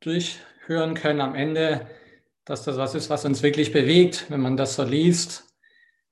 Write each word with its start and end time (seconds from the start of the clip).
durchhören 0.00 0.94
können 0.94 1.20
am 1.20 1.34
Ende, 1.34 1.86
dass 2.44 2.64
das 2.64 2.76
was 2.76 2.94
ist, 2.94 3.10
was 3.10 3.24
uns 3.24 3.42
wirklich 3.42 3.72
bewegt, 3.72 4.26
wenn 4.28 4.40
man 4.40 4.56
das 4.56 4.74
so 4.74 4.82
liest. 4.82 5.44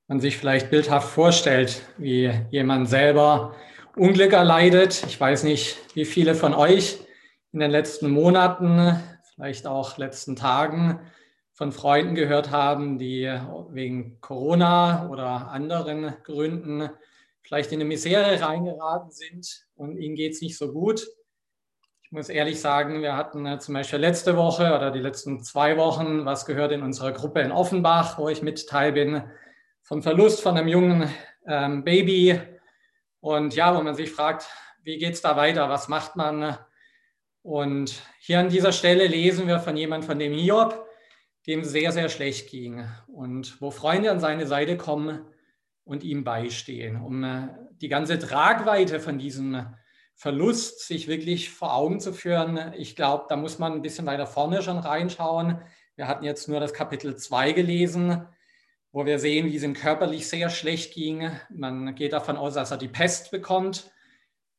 Man 0.07 0.21
sich 0.21 0.37
vielleicht 0.37 0.71
bildhaft 0.71 1.09
vorstellt, 1.09 1.83
wie 1.99 2.33
jemand 2.51 2.89
selber 2.89 3.55
Unglück 3.97 4.33
erleidet. 4.33 5.05
Ich 5.07 5.21
weiß 5.21 5.45
nicht, 5.45 5.79
wie 5.95 6.05
viele 6.05 6.35
von 6.35 6.55
euch 6.55 6.99
in 7.53 7.61
den 7.61 7.71
letzten 7.71 8.11
Monaten, 8.11 9.01
vielleicht 9.35 9.67
auch 9.67 9.99
letzten 9.99 10.37
Tagen 10.37 11.01
von 11.53 11.73
Freunden 11.73 12.15
gehört 12.15 12.51
haben, 12.51 12.99
die 12.99 13.27
wegen 13.71 14.21
Corona 14.21 15.09
oder 15.11 15.49
anderen 15.51 16.15
Gründen 16.25 16.91
vielleicht 17.43 17.73
in 17.73 17.81
eine 17.81 17.85
Misere 17.89 18.41
reingeraten 18.41 19.11
sind 19.11 19.67
und 19.75 19.97
ihnen 19.97 20.15
geht 20.15 20.33
es 20.33 20.41
nicht 20.41 20.57
so 20.57 20.73
gut. 20.73 21.07
Ich 22.11 22.17
muss 22.17 22.29
ehrlich 22.29 22.61
sagen, 22.61 23.03
wir 23.03 23.17
hatten 23.17 23.47
äh, 23.47 23.61
zum 23.61 23.75
Beispiel 23.75 24.01
letzte 24.01 24.37
Woche 24.37 24.75
oder 24.75 24.91
die 24.91 24.99
letzten 24.99 25.45
zwei 25.45 25.77
Wochen 25.77 26.25
was 26.25 26.45
gehört 26.45 26.73
in 26.73 26.83
unserer 26.83 27.13
Gruppe 27.13 27.41
in 27.41 27.53
Offenbach, 27.53 28.19
wo 28.19 28.29
ich 28.29 28.43
mit 28.43 28.69
teil 28.69 28.91
bin, 28.91 29.23
vom 29.81 30.03
Verlust 30.03 30.43
von 30.43 30.57
einem 30.57 30.67
jungen 30.67 31.09
ähm, 31.47 31.85
Baby. 31.85 32.41
Und 33.21 33.55
ja, 33.55 33.77
wo 33.77 33.81
man 33.81 33.95
sich 33.95 34.11
fragt, 34.11 34.49
wie 34.83 34.99
geht 34.99 35.15
es 35.15 35.23
da 35.23 35.37
weiter? 35.37 35.69
Was 35.69 35.87
macht 35.87 36.17
man? 36.17 36.59
Und 37.43 38.03
hier 38.19 38.41
an 38.41 38.49
dieser 38.49 38.73
Stelle 38.73 39.07
lesen 39.07 39.47
wir 39.47 39.61
von 39.61 39.77
jemandem, 39.77 40.09
von 40.09 40.19
dem 40.19 40.33
Hiob, 40.33 40.85
dem 41.47 41.63
sehr, 41.63 41.93
sehr 41.93 42.09
schlecht 42.09 42.51
ging 42.51 42.89
und 43.07 43.63
wo 43.63 43.71
Freunde 43.71 44.11
an 44.11 44.19
seine 44.19 44.49
Seite 44.49 44.77
kommen 44.77 45.27
und 45.85 46.03
ihm 46.03 46.25
beistehen, 46.25 47.01
um 47.01 47.23
äh, 47.23 47.49
die 47.81 47.89
ganze 47.89 48.19
Tragweite 48.19 48.99
von 48.99 49.17
diesem 49.17 49.65
Verlust 50.21 50.81
sich 50.81 51.09
wirklich 51.09 51.49
vor 51.49 51.75
Augen 51.75 51.99
zu 51.99 52.13
führen. 52.13 52.75
Ich 52.77 52.95
glaube, 52.95 53.25
da 53.31 53.37
muss 53.37 53.59
man 53.59 53.73
ein 53.73 53.81
bisschen 53.81 54.05
weiter 54.05 54.27
vorne 54.27 54.61
schon 54.61 54.77
reinschauen. 54.77 55.63
Wir 55.97 56.09
hatten 56.09 56.27
jetzt 56.27 56.47
nur 56.47 56.61
das 56.61 56.75
Kapitel 56.75 57.17
2 57.17 57.53
gelesen, 57.53 58.29
wo 58.93 59.07
wir 59.07 59.19
sehen, 59.19 59.47
wie 59.47 59.57
es 59.57 59.63
ihm 59.63 59.73
körperlich 59.73 60.29
sehr 60.29 60.51
schlecht 60.51 60.93
ging. 60.93 61.31
Man 61.49 61.95
geht 61.95 62.13
davon 62.13 62.37
aus, 62.37 62.53
dass 62.53 62.71
er 62.71 62.77
die 62.77 62.87
Pest 62.87 63.31
bekommt. 63.31 63.91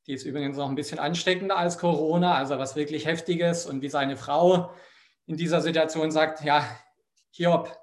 Die 0.08 0.14
ist 0.14 0.26
übrigens 0.26 0.58
noch 0.58 0.68
ein 0.68 0.73
bisschen 0.73 0.98
ansteckender 0.98 1.58
als 1.58 1.78
Corona, 1.78 2.34
also 2.34 2.58
was 2.58 2.75
wirklich 2.75 3.06
heftiges. 3.06 3.68
Und 3.68 3.84
wie 3.84 3.90
seine 3.90 4.18
Frau 4.18 4.73
in 5.28 5.38
dieser 5.38 5.62
Situation 5.62 6.09
sagt, 6.09 6.44
ja, 6.44 6.66
Hiob, 7.30 7.78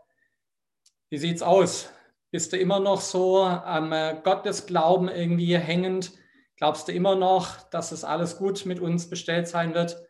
wie 1.11 1.19
sieht's 1.19 1.43
aus? 1.43 1.93
Bist 2.33 2.53
du 2.53 2.57
immer 2.57 2.81
noch 2.81 3.01
so 3.01 3.45
am 3.45 3.93
äh, 3.93 4.17
Gottesglauben 4.25 5.09
irgendwie 5.09 5.57
hängend? 5.57 6.18
Glaubst 6.59 6.89
du 6.89 6.93
immer 6.93 7.15
noch, 7.15 7.63
dass 7.71 7.93
es 7.93 8.03
alles 8.03 8.37
gut 8.37 8.67
mit 8.67 8.81
uns 8.81 9.09
bestellt 9.09 9.47
sein 9.47 9.75
wird? 9.75 10.05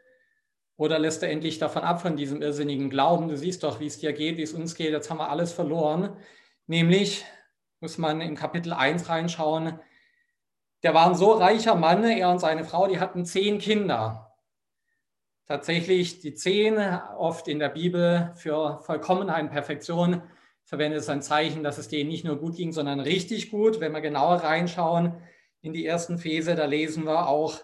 Oder 0.78 0.98
lässt 0.98 1.20
du 1.20 1.28
endlich 1.28 1.58
davon 1.58 1.82
ab, 1.82 2.00
von 2.00 2.16
diesem 2.16 2.40
irrsinnigen 2.40 2.88
Glauben? 2.88 3.28
Du 3.28 3.36
siehst 3.36 3.64
doch, 3.64 3.80
wie 3.80 3.86
es 3.86 3.98
dir 3.98 4.14
geht, 4.14 4.38
wie 4.38 4.42
es 4.42 4.54
uns 4.54 4.74
geht. 4.74 4.92
Jetzt 4.92 5.10
haben 5.10 5.18
wir 5.18 5.28
alles 5.28 5.52
verloren. 5.52 6.16
Nämlich 6.66 7.26
muss 7.80 7.98
man 7.98 8.22
im 8.22 8.34
Kapitel 8.34 8.72
1 8.72 9.10
reinschauen. 9.10 9.78
Der 10.82 10.94
war 10.94 11.06
ein 11.06 11.16
so 11.16 11.32
reicher 11.32 11.74
Mann, 11.74 12.02
er 12.04 12.30
und 12.30 12.38
seine 12.38 12.64
Frau, 12.64 12.86
die 12.86 12.98
hatten 12.98 13.26
zehn 13.26 13.58
Kinder. 13.58 14.32
Tatsächlich 15.46 16.20
die 16.20 16.34
zehn, 16.34 16.78
oft 16.78 17.48
in 17.48 17.58
der 17.58 17.70
Bibel 17.70 18.32
für 18.36 18.80
Vollkommenheit 18.82 19.50
Perfektion, 19.50 20.22
verwendet 20.64 21.00
es 21.00 21.08
ein 21.08 21.22
Zeichen, 21.22 21.62
dass 21.62 21.78
es 21.78 21.88
denen 21.88 22.08
nicht 22.08 22.24
nur 22.24 22.38
gut 22.38 22.56
ging, 22.56 22.72
sondern 22.72 23.00
richtig 23.00 23.50
gut. 23.50 23.80
Wenn 23.80 23.92
wir 23.92 24.00
genauer 24.00 24.36
reinschauen, 24.36 25.14
in 25.68 25.74
die 25.74 25.86
ersten 25.86 26.18
Verse, 26.18 26.54
da 26.54 26.64
lesen 26.64 27.04
wir 27.04 27.28
auch, 27.28 27.60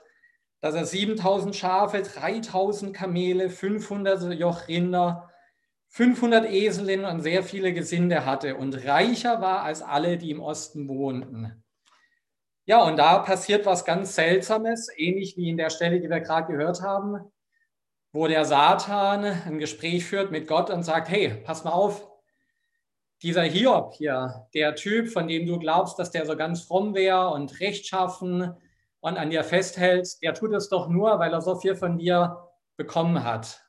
dass 0.60 0.74
er 0.74 0.86
7000 0.86 1.56
Schafe, 1.56 2.02
3000 2.02 2.94
Kamele, 2.94 3.50
500 3.50 4.34
Jochrinder, 4.34 5.30
500 5.88 6.46
Eselinnen 6.46 7.06
und 7.06 7.20
sehr 7.20 7.42
viele 7.42 7.72
Gesinde 7.72 8.26
hatte 8.26 8.56
und 8.56 8.84
reicher 8.84 9.40
war 9.40 9.62
als 9.62 9.82
alle, 9.82 10.18
die 10.18 10.30
im 10.30 10.40
Osten 10.40 10.88
wohnten. 10.88 11.64
Ja, 12.66 12.82
und 12.82 12.96
da 12.96 13.18
passiert 13.18 13.66
was 13.66 13.84
ganz 13.84 14.14
Seltsames, 14.14 14.88
ähnlich 14.96 15.36
wie 15.36 15.50
in 15.50 15.56
der 15.56 15.70
Stelle, 15.70 16.00
die 16.00 16.08
wir 16.08 16.20
gerade 16.20 16.50
gehört 16.50 16.82
haben, 16.82 17.20
wo 18.12 18.26
der 18.26 18.44
Satan 18.44 19.24
ein 19.24 19.58
Gespräch 19.58 20.04
führt 20.04 20.30
mit 20.30 20.46
Gott 20.46 20.70
und 20.70 20.82
sagt, 20.82 21.08
hey, 21.08 21.42
pass 21.44 21.64
mal 21.64 21.72
auf, 21.72 22.08
dieser 23.24 23.42
Hiob 23.42 23.94
hier, 23.94 24.46
der 24.54 24.74
Typ, 24.74 25.08
von 25.08 25.26
dem 25.26 25.46
du 25.46 25.58
glaubst, 25.58 25.98
dass 25.98 26.10
der 26.10 26.26
so 26.26 26.36
ganz 26.36 26.62
fromm 26.62 26.94
wäre 26.94 27.30
und 27.30 27.58
rechtschaffen 27.58 28.54
und 29.00 29.16
an 29.16 29.30
dir 29.30 29.42
festhält, 29.42 30.22
der 30.22 30.34
tut 30.34 30.52
es 30.52 30.68
doch 30.68 30.88
nur, 30.88 31.18
weil 31.18 31.32
er 31.32 31.40
so 31.40 31.56
viel 31.56 31.74
von 31.74 31.98
dir 31.98 32.50
bekommen 32.76 33.24
hat. 33.24 33.64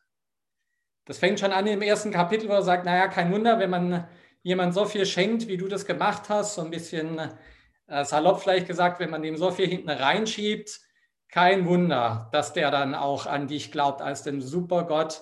Das 1.05 1.19
fängt 1.19 1.39
schon 1.39 1.51
an 1.51 1.67
im 1.67 1.81
ersten 1.81 2.11
Kapitel, 2.11 2.49
wo 2.49 2.53
er 2.53 2.63
sagt, 2.63 2.85
naja, 2.85 3.07
kein 3.07 3.31
Wunder, 3.31 3.59
wenn 3.59 3.69
man 3.69 4.07
jemand 4.43 4.73
so 4.73 4.85
viel 4.85 5.05
schenkt, 5.05 5.47
wie 5.47 5.57
du 5.57 5.67
das 5.67 5.85
gemacht 5.85 6.29
hast, 6.29 6.55
so 6.55 6.61
ein 6.61 6.71
bisschen 6.71 7.19
äh, 7.87 8.03
salopp 8.03 8.41
vielleicht 8.41 8.67
gesagt, 8.67 8.99
wenn 8.99 9.09
man 9.09 9.21
dem 9.21 9.37
so 9.37 9.51
viel 9.51 9.67
hinten 9.67 9.89
reinschiebt, 9.89 10.81
kein 11.29 11.67
Wunder, 11.67 12.29
dass 12.31 12.53
der 12.53 12.71
dann 12.71 12.95
auch 12.95 13.25
an 13.25 13.47
dich 13.47 13.71
glaubt 13.71 14.01
als 14.01 14.23
den 14.23 14.41
Supergott, 14.41 15.21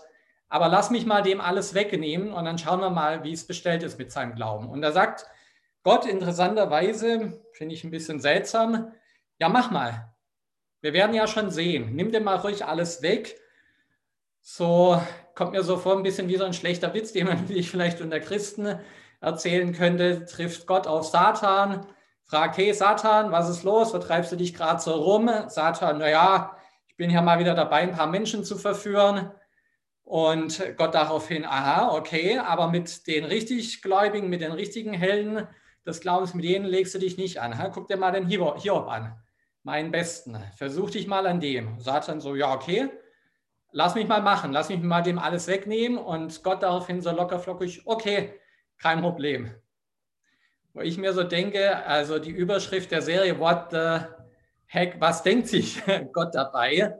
aber 0.53 0.67
lass 0.69 0.91
mich 0.91 1.07
mal 1.07 1.23
dem 1.23 1.41
alles 1.41 1.73
wegnehmen 1.73 2.31
und 2.31 2.45
dann 2.45 2.59
schauen 2.59 2.79
wir 2.79 2.91
mal, 2.91 3.23
wie 3.23 3.33
es 3.33 3.47
bestellt 3.47 3.81
ist 3.81 3.97
mit 3.97 4.11
seinem 4.11 4.35
Glauben. 4.35 4.69
Und 4.69 4.83
da 4.83 4.91
sagt 4.91 5.25
Gott 5.81 6.05
interessanterweise, 6.05 7.41
finde 7.53 7.73
ich 7.73 7.83
ein 7.83 7.89
bisschen 7.89 8.19
seltsam, 8.19 8.91
ja, 9.39 9.49
mach 9.49 9.71
mal. 9.71 10.13
Wir 10.81 10.93
werden 10.93 11.15
ja 11.15 11.25
schon 11.25 11.49
sehen. 11.49 11.95
Nimm 11.95 12.11
dir 12.11 12.21
mal 12.21 12.35
ruhig 12.35 12.65
alles 12.65 13.01
weg. 13.01 13.35
So 14.41 15.01
kommt 15.33 15.53
mir 15.53 15.63
so 15.63 15.77
vor, 15.77 15.97
ein 15.97 16.03
bisschen 16.03 16.27
wie 16.27 16.37
so 16.37 16.43
ein 16.43 16.53
schlechter 16.53 16.93
Witz, 16.93 17.13
den 17.13 17.25
man 17.25 17.49
wie 17.49 17.63
vielleicht 17.63 17.99
unter 17.99 18.19
Christen 18.19 18.77
erzählen 19.21 19.73
könnte. 19.73 20.25
Trifft 20.25 20.67
Gott 20.67 20.85
auf 20.85 21.07
Satan, 21.07 21.87
fragt, 22.25 22.57
hey 22.57 22.71
Satan, 22.75 23.31
was 23.31 23.49
ist 23.49 23.63
los? 23.63 23.91
Wo 23.91 23.97
treibst 23.97 24.31
du 24.31 24.35
dich 24.35 24.53
gerade 24.53 24.79
so 24.79 24.91
rum? 24.91 25.31
Satan, 25.47 25.97
naja, 25.97 26.55
ich 26.85 26.95
bin 26.95 27.09
ja 27.09 27.23
mal 27.23 27.39
wieder 27.39 27.55
dabei, 27.55 27.77
ein 27.77 27.93
paar 27.93 28.05
Menschen 28.05 28.43
zu 28.43 28.55
verführen. 28.55 29.31
Und 30.03 30.61
Gott 30.77 30.93
daraufhin, 30.93 31.45
aha, 31.45 31.95
okay, 31.95 32.37
aber 32.37 32.67
mit 32.67 33.07
den 33.07 33.23
richtig 33.23 33.81
Gläubigen, 33.81 34.29
mit 34.29 34.41
den 34.41 34.51
richtigen 34.51 34.93
Helden 34.93 35.47
des 35.85 36.01
Glaubens, 36.01 36.33
mit 36.33 36.45
denen 36.45 36.65
legst 36.65 36.93
du 36.93 36.99
dich 36.99 37.17
nicht 37.17 37.41
an. 37.41 37.57
Ha? 37.57 37.69
Guck 37.69 37.87
dir 37.87 37.97
mal 37.97 38.11
den 38.11 38.27
Hiob 38.27 38.87
an, 38.87 39.15
meinen 39.63 39.91
Besten. 39.91 40.37
Versuch 40.57 40.89
dich 40.89 41.07
mal 41.07 41.25
an 41.25 41.39
dem. 41.39 41.79
Satan 41.79 42.19
so, 42.19 42.35
ja, 42.35 42.53
okay, 42.53 42.89
lass 43.71 43.95
mich 43.95 44.07
mal 44.07 44.21
machen, 44.21 44.51
lass 44.51 44.69
mich 44.69 44.81
mal 44.81 45.01
dem 45.01 45.19
alles 45.19 45.47
wegnehmen. 45.47 45.97
Und 45.97 46.43
Gott 46.43 46.63
daraufhin 46.63 47.01
so 47.01 47.11
locker 47.11 47.39
flockig, 47.39 47.81
okay, 47.85 48.39
kein 48.77 49.01
Problem. 49.01 49.51
Wo 50.73 50.81
ich 50.81 50.97
mir 50.97 51.13
so 51.13 51.23
denke, 51.23 51.85
also 51.85 52.19
die 52.19 52.31
Überschrift 52.31 52.91
der 52.91 53.01
Serie, 53.01 53.39
what 53.39 53.67
the 53.71 54.05
heck, 54.65 54.99
was 54.99 55.23
denkt 55.23 55.47
sich 55.47 55.81
Gott 56.13 56.33
dabei? 56.33 56.93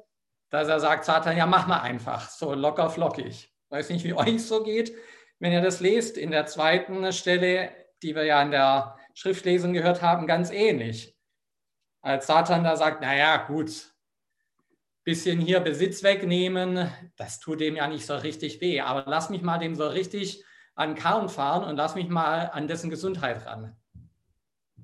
Dass 0.54 0.68
er 0.68 0.80
sagt, 0.80 1.04
Satan, 1.04 1.36
ja, 1.36 1.48
mach 1.48 1.66
mal 1.66 1.82
einfach, 1.82 2.30
so 2.30 2.54
locker 2.54 2.92
flockig. 2.92 3.52
Weiß 3.70 3.90
nicht, 3.90 4.06
wie 4.06 4.14
euch 4.14 4.46
so 4.46 4.64
geht, 4.64 4.94
wenn 5.40 5.52
ihr 5.52 5.62
das 5.62 5.80
lest. 5.80 6.16
In 6.16 6.30
der 6.30 6.46
zweiten 6.46 7.12
Stelle, 7.12 7.72
die 8.04 8.16
wir 8.16 8.24
ja 8.24 8.40
in 8.44 8.52
der 8.52 8.96
Schriftlesung 9.16 9.74
gehört 9.74 10.04
haben, 10.04 10.28
ganz 10.28 10.52
ähnlich. 10.52 11.18
Als 12.02 12.28
Satan 12.28 12.64
da 12.64 12.76
sagt, 12.76 13.02
naja, 13.02 13.38
gut, 13.38 13.96
bisschen 15.04 15.42
hier 15.42 15.60
Besitz 15.60 16.04
wegnehmen, 16.04 16.88
das 17.18 17.40
tut 17.40 17.60
dem 17.60 17.76
ja 17.76 17.88
nicht 17.88 18.06
so 18.06 18.16
richtig 18.16 18.62
weh, 18.62 18.80
aber 18.80 19.10
lass 19.10 19.32
mich 19.32 19.42
mal 19.42 19.58
dem 19.58 19.74
so 19.74 19.88
richtig 19.88 20.46
an 20.76 20.94
Karren 20.94 21.30
fahren 21.30 21.64
und 21.64 21.78
lass 21.78 21.96
mich 21.96 22.10
mal 22.10 22.52
an 22.54 22.68
dessen 22.68 22.92
Gesundheit 22.92 23.46
ran. 23.48 23.76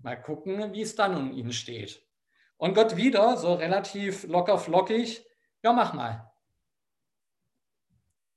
Mal 0.02 0.20
gucken, 0.20 0.74
wie 0.74 0.82
es 0.82 0.96
dann 0.96 1.16
um 1.16 1.32
ihn 1.32 1.52
steht. 1.52 2.02
Und 2.58 2.74
Gott 2.74 2.96
wieder 2.96 3.38
so 3.38 3.54
relativ 3.54 4.26
locker 4.28 4.58
flockig, 4.58 5.29
ja, 5.64 5.74
mach 5.74 5.94
mal. 5.94 6.32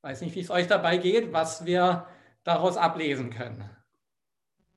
Weiß 0.03 0.21
nicht, 0.21 0.35
wie 0.35 0.41
es 0.41 0.51
euch 0.51 0.67
dabei 0.67 0.97
geht, 0.97 1.33
was 1.33 1.65
wir 1.65 2.07
daraus 2.43 2.77
ablesen 2.77 3.31
können. 3.31 3.69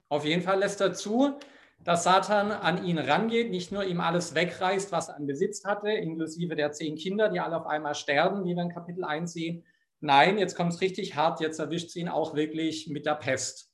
Auf 0.08 0.24
jeden 0.24 0.44
Fall 0.44 0.60
lässt 0.60 0.82
er 0.82 0.94
zu, 0.94 1.40
dass 1.80 2.04
Satan 2.04 2.52
an 2.52 2.84
ihn 2.84 3.00
rangeht, 3.00 3.50
nicht 3.50 3.72
nur 3.72 3.84
ihm 3.84 4.02
alles 4.02 4.36
wegreißt, 4.36 4.92
was 4.92 5.10
er 5.10 5.16
an 5.16 5.26
Besitz 5.28 5.66
hatte, 5.66 5.90
inklusive 5.90 6.56
der 6.56 6.72
zehn 6.72 6.96
Kinder, 6.96 7.30
die 7.30 7.40
alle 7.40 7.58
auf 7.58 7.66
einmal 7.66 7.96
sterben, 7.96 8.46
wie 8.46 8.56
wir 8.56 8.64
in 8.64 8.74
Kapitel 8.74 9.04
1 9.04 9.34
sehen. 9.34 9.66
Nein, 10.00 10.38
jetzt 10.38 10.56
kommt 10.56 10.74
es 10.74 10.82
richtig 10.82 11.16
hart, 11.16 11.40
jetzt 11.42 11.60
erwischt 11.60 11.90
sie 11.90 12.02
ihn 12.02 12.10
auch 12.10 12.36
wirklich 12.36 12.88
mit 12.88 13.06
der 13.06 13.16
Pest. 13.16 13.72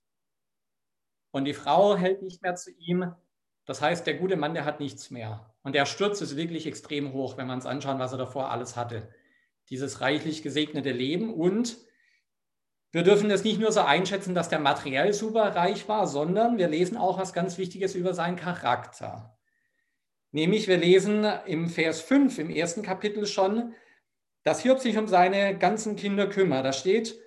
Und 1.31 1.45
die 1.45 1.53
Frau 1.53 1.97
hält 1.97 2.21
nicht 2.21 2.41
mehr 2.41 2.55
zu 2.55 2.71
ihm. 2.71 3.13
Das 3.65 3.81
heißt, 3.81 4.05
der 4.07 4.15
gute 4.15 4.35
Mann, 4.35 4.53
der 4.53 4.65
hat 4.65 4.79
nichts 4.79 5.11
mehr. 5.11 5.50
Und 5.63 5.75
der 5.75 5.85
Sturz 5.85 6.21
ist 6.21 6.35
wirklich 6.35 6.65
extrem 6.65 7.13
hoch, 7.13 7.37
wenn 7.37 7.47
man 7.47 7.59
es 7.59 7.65
anschaut, 7.65 7.99
was 7.99 8.11
er 8.11 8.17
davor 8.17 8.49
alles 8.51 8.75
hatte. 8.75 9.09
Dieses 9.69 10.01
reichlich 10.01 10.41
gesegnete 10.41 10.91
Leben. 10.91 11.33
Und 11.33 11.77
wir 12.91 13.03
dürfen 13.03 13.29
es 13.29 13.43
nicht 13.43 13.59
nur 13.59 13.71
so 13.71 13.81
einschätzen, 13.81 14.35
dass 14.35 14.49
der 14.49 14.59
materiell 14.59 15.13
super 15.13 15.55
reich 15.55 15.87
war, 15.87 16.07
sondern 16.07 16.57
wir 16.57 16.67
lesen 16.67 16.97
auch 16.97 17.19
was 17.19 17.33
ganz 17.33 17.57
Wichtiges 17.57 17.95
über 17.95 18.13
seinen 18.13 18.35
Charakter. 18.35 19.37
Nämlich, 20.31 20.67
wir 20.67 20.77
lesen 20.77 21.25
im 21.45 21.67
Vers 21.67 22.01
5 22.01 22.39
im 22.39 22.49
ersten 22.49 22.81
Kapitel 22.81 23.25
schon, 23.25 23.73
dass 24.43 24.61
Hiob 24.61 24.79
sich 24.79 24.97
um 24.97 25.07
seine 25.07 25.57
ganzen 25.57 25.95
Kinder 25.95 26.27
kümmert. 26.27 26.65
Da 26.65 26.73
steht, 26.73 27.19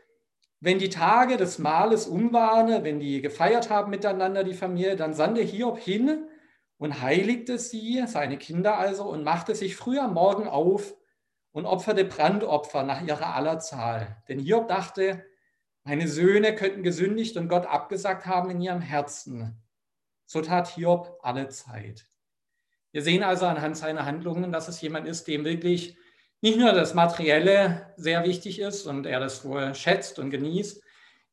wenn 0.61 0.79
die 0.79 0.89
Tage 0.89 1.37
des 1.37 1.59
Mahles 1.59 2.07
um 2.07 2.33
waren, 2.33 2.83
wenn 2.83 2.99
die 2.99 3.21
gefeiert 3.21 3.71
haben 3.71 3.91
miteinander, 3.91 4.43
die 4.43 4.55
Familie, 4.55 4.97
dann 4.97 5.15
sandte 5.15 5.43
Hiob 5.43 5.79
hin 5.79 6.27
und 6.79 7.01
heiligte 7.03 7.59
sie, 7.59 8.05
seine 8.07 8.39
Kinder 8.39 8.79
also, 8.79 9.05
und 9.05 9.25
machte 9.25 9.55
sich 9.55 9.77
früh 9.77 9.99
am 9.99 10.15
Morgen 10.15 10.49
auf 10.49 10.95
und 11.53 11.67
opferte 11.67 12.05
Brandopfer 12.05 12.83
nach 12.83 13.03
ihrer 13.03 13.35
aller 13.35 13.61
Zahl. 13.61 14.23
Denn 14.29 14.39
Hiob 14.39 14.69
dachte, 14.69 15.25
meine 15.85 16.09
Söhne 16.09 16.55
könnten 16.55 16.83
gesündigt 16.83 17.37
und 17.37 17.49
Gott 17.49 17.67
abgesagt 17.67 18.27
haben 18.27 18.51
in 18.51 18.61
ihrem 18.61 18.81
Herzen. 18.81 19.63
So 20.27 20.41
tat 20.41 20.69
Hiob 20.69 21.19
alle 21.23 21.49
Zeit. 21.49 22.07
Wir 22.91 23.03
sehen 23.03 23.23
also 23.23 23.47
anhand 23.47 23.77
seiner 23.77 24.07
Handlungen, 24.07 24.53
dass 24.53 24.69
es 24.69 24.81
jemand 24.81 25.07
ist, 25.07 25.27
dem 25.27 25.45
wirklich 25.45 25.97
nicht 26.41 26.59
nur 26.59 26.73
das 26.73 26.95
Materielle 26.95 27.93
sehr 27.97 28.25
wichtig 28.25 28.61
ist 28.61 28.87
und 28.87 29.07
er 29.07 29.21
das 29.21 29.45
wohl 29.45 29.75
schätzt 29.75 30.19
und 30.19 30.31
genießt, 30.31 30.83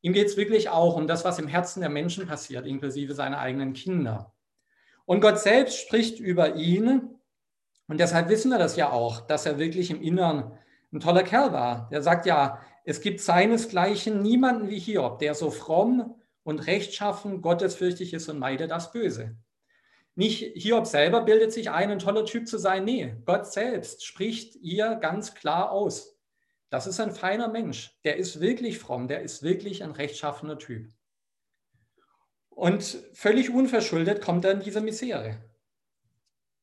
ihm 0.00 0.12
geht 0.12 0.26
es 0.26 0.36
wirklich 0.36 0.68
auch 0.68 0.96
um 0.96 1.06
das, 1.06 1.24
was 1.24 1.38
im 1.38 1.48
Herzen 1.48 1.80
der 1.80 1.90
Menschen 1.90 2.26
passiert, 2.26 2.66
inklusive 2.66 3.14
seiner 3.14 3.38
eigenen 3.38 3.72
Kinder. 3.72 4.34
Und 5.12 5.20
Gott 5.20 5.38
selbst 5.38 5.78
spricht 5.78 6.20
über 6.20 6.56
ihn 6.56 7.10
und 7.86 8.00
deshalb 8.00 8.30
wissen 8.30 8.50
wir 8.50 8.56
das 8.56 8.76
ja 8.76 8.90
auch, 8.92 9.20
dass 9.20 9.44
er 9.44 9.58
wirklich 9.58 9.90
im 9.90 10.00
Innern 10.00 10.58
ein 10.90 11.00
toller 11.00 11.22
Kerl 11.22 11.52
war. 11.52 11.90
Der 11.90 12.00
sagt 12.00 12.24
ja, 12.24 12.62
es 12.86 13.02
gibt 13.02 13.20
seinesgleichen 13.20 14.22
niemanden 14.22 14.70
wie 14.70 14.78
Hiob, 14.78 15.18
der 15.18 15.34
so 15.34 15.50
fromm 15.50 16.14
und 16.44 16.66
rechtschaffen, 16.66 17.42
gottesfürchtig 17.42 18.14
ist 18.14 18.30
und 18.30 18.38
meide 18.38 18.68
das 18.68 18.90
Böse. 18.90 19.36
Nicht 20.14 20.54
Hiob 20.54 20.86
selber 20.86 21.20
bildet 21.20 21.52
sich 21.52 21.68
ein, 21.68 21.90
ein 21.90 21.98
toller 21.98 22.24
Typ 22.24 22.48
zu 22.48 22.56
sein. 22.56 22.86
Nee, 22.86 23.14
Gott 23.26 23.52
selbst 23.52 24.06
spricht 24.06 24.56
ihr 24.62 24.94
ganz 24.94 25.34
klar 25.34 25.72
aus. 25.72 26.18
Das 26.70 26.86
ist 26.86 27.00
ein 27.00 27.12
feiner 27.12 27.48
Mensch. 27.48 28.00
Der 28.04 28.16
ist 28.16 28.40
wirklich 28.40 28.78
fromm. 28.78 29.08
Der 29.08 29.20
ist 29.20 29.42
wirklich 29.42 29.84
ein 29.84 29.90
rechtschaffener 29.90 30.56
Typ. 30.56 30.88
Und 32.54 32.98
völlig 33.12 33.50
unverschuldet 33.50 34.22
kommt 34.22 34.44
dann 34.44 34.60
diese 34.60 34.80
Misere. 34.80 35.38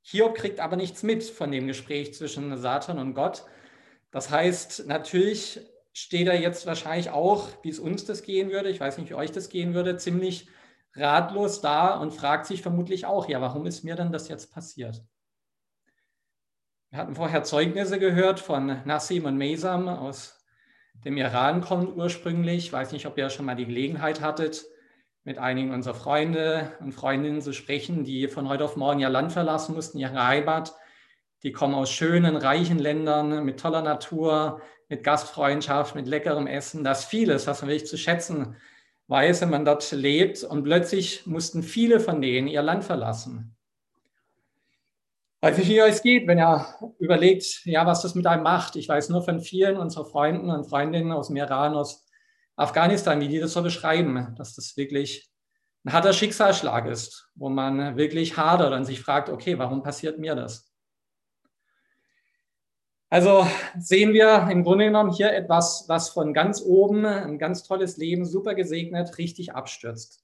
Hiob 0.02 0.36
kriegt 0.36 0.60
aber 0.60 0.76
nichts 0.76 1.04
mit 1.04 1.24
von 1.24 1.52
dem 1.52 1.68
Gespräch 1.68 2.14
zwischen 2.14 2.56
Satan 2.58 3.00
und 3.00 3.14
Gott. 3.14 3.46
Das 4.12 4.30
heißt, 4.30 4.88
natürlich 4.88 5.60
steht 5.94 6.28
er 6.28 6.40
jetzt 6.40 6.66
wahrscheinlich 6.66 7.10
auch, 7.10 7.50
wie 7.64 7.70
es 7.70 7.80
uns 7.80 8.06
das 8.06 8.24
gehen 8.24 8.52
würde, 8.52 8.70
ich 8.70 8.80
weiß 8.80 8.98
nicht, 8.98 9.10
wie 9.10 9.16
euch 9.16 9.32
das 9.32 9.50
gehen 9.50 9.74
würde, 9.74 9.98
ziemlich 9.98 10.48
ratlos 10.96 11.62
da 11.62 11.96
und 11.96 12.12
fragt 12.12 12.46
sich 12.46 12.62
vermutlich 12.62 13.06
auch, 13.06 13.28
ja, 13.28 13.42
warum 13.42 13.66
ist 13.66 13.84
mir 13.84 13.96
denn 13.96 14.12
das 14.12 14.28
jetzt 14.30 14.54
passiert? 14.54 15.04
Wir 16.90 17.00
hatten 17.00 17.16
vorher 17.16 17.44
Zeugnisse 17.44 18.00
gehört 18.00 18.40
von 18.40 18.82
Nassim 18.86 19.26
und 19.26 19.38
Mesam 19.38 19.88
aus 19.88 20.44
dem 21.06 21.18
Iran 21.18 21.62
kommt 21.62 21.96
ursprünglich. 21.96 22.66
Ich 22.66 22.74
weiß 22.74 22.92
nicht, 22.94 23.06
ob 23.06 23.18
ihr 23.18 23.30
schon 23.30 23.46
mal 23.46 23.56
die 23.56 23.68
Gelegenheit 23.68 24.22
hattet, 24.22 24.66
mit 25.30 25.38
einigen 25.38 25.72
unserer 25.76 25.94
Freunde 25.94 26.72
und 26.80 26.92
Freundinnen 26.92 27.40
zu 27.40 27.54
sprechen, 27.54 28.04
die 28.04 28.28
von 28.28 28.50
heute 28.50 28.66
auf 28.66 28.76
morgen 28.76 29.00
ihr 29.00 29.10
Land 29.10 29.32
verlassen 29.32 29.76
mussten, 29.76 30.00
ihre 30.00 30.26
Heimat. 30.26 30.74
Die 31.44 31.52
kommen 31.52 31.76
aus 31.76 31.92
schönen, 31.92 32.36
reichen 32.36 32.80
Ländern 32.80 33.46
mit 33.46 33.60
toller 33.60 33.84
Natur, 33.84 34.60
mit 34.88 35.04
Gastfreundschaft, 35.04 35.94
mit 35.94 36.08
leckerem 36.08 36.48
Essen. 36.48 36.84
Das 36.84 37.06
vieles, 37.06 37.46
was 37.46 37.62
man 37.62 37.70
wirklich 37.70 37.88
zu 37.88 37.96
schätzen 37.96 38.56
weiß, 39.06 39.42
wenn 39.42 39.52
man 39.52 39.66
dort 39.66 39.92
lebt. 39.92 40.44
Und 40.44 40.64
plötzlich 40.64 41.28
mussten 41.28 41.62
viele 41.62 42.00
von 42.00 42.24
denen 42.24 42.48
ihr 42.48 42.64
Land 42.64 42.84
verlassen. 42.84 43.56
Weiß 45.42 45.60
nicht, 45.60 45.70
wie 45.70 45.78
es 45.78 46.02
geht, 46.02 46.26
wenn 46.26 46.40
ihr 46.40 46.66
überlegt, 46.98 47.62
ja, 47.66 47.86
was 47.86 48.02
das 48.02 48.16
mit 48.16 48.26
einem 48.26 48.42
macht. 48.42 48.76
Ich 48.78 48.90
weiß 48.90 49.10
nur 49.10 49.22
von 49.22 49.42
vielen 49.42 49.78
unserer 49.78 50.06
Freunden 50.06 50.50
und 50.50 50.68
Freundinnen 50.68 51.12
aus 51.12 51.28
dem 51.28 51.36
Iran, 51.36 51.76
aus 51.76 52.09
Afghanistan, 52.60 53.22
wie 53.22 53.30
die 53.30 53.40
das 53.40 53.54
so 53.54 53.64
beschreiben, 53.64 54.36
dass 54.38 54.54
das 54.54 54.76
wirklich 54.76 55.32
ein 55.86 55.94
harter 55.94 56.12
Schicksalsschlag 56.12 56.88
ist, 56.88 57.30
wo 57.36 57.48
man 57.48 57.96
wirklich 57.96 58.36
hadert 58.36 58.74
und 58.74 58.84
sich 58.84 59.00
fragt, 59.00 59.30
okay, 59.30 59.58
warum 59.58 59.82
passiert 59.82 60.20
mir 60.20 60.36
das? 60.36 60.70
Also 63.10 63.48
sehen 63.78 64.14
wir 64.14 64.50
im 64.52 64.64
Grunde 64.64 64.86
genommen 64.86 65.12
hier 65.12 65.34
etwas, 65.34 65.86
was 65.88 66.10
von 66.10 66.34
ganz 66.34 66.62
oben, 66.62 67.06
ein 67.06 67.40
ganz 67.40 67.64
tolles 67.64 67.96
Leben, 67.98 68.26
super 68.26 68.54
gesegnet, 68.56 69.18
richtig 69.18 69.54
abstürzt. 69.56 70.24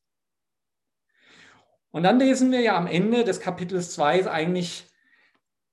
Und 1.92 2.04
dann 2.04 2.20
lesen 2.20 2.52
wir 2.52 2.60
ja 2.60 2.76
am 2.76 2.86
Ende 2.86 3.24
des 3.24 3.40
Kapitels 3.40 3.94
2 3.94 4.30
eigentlich 4.30 4.86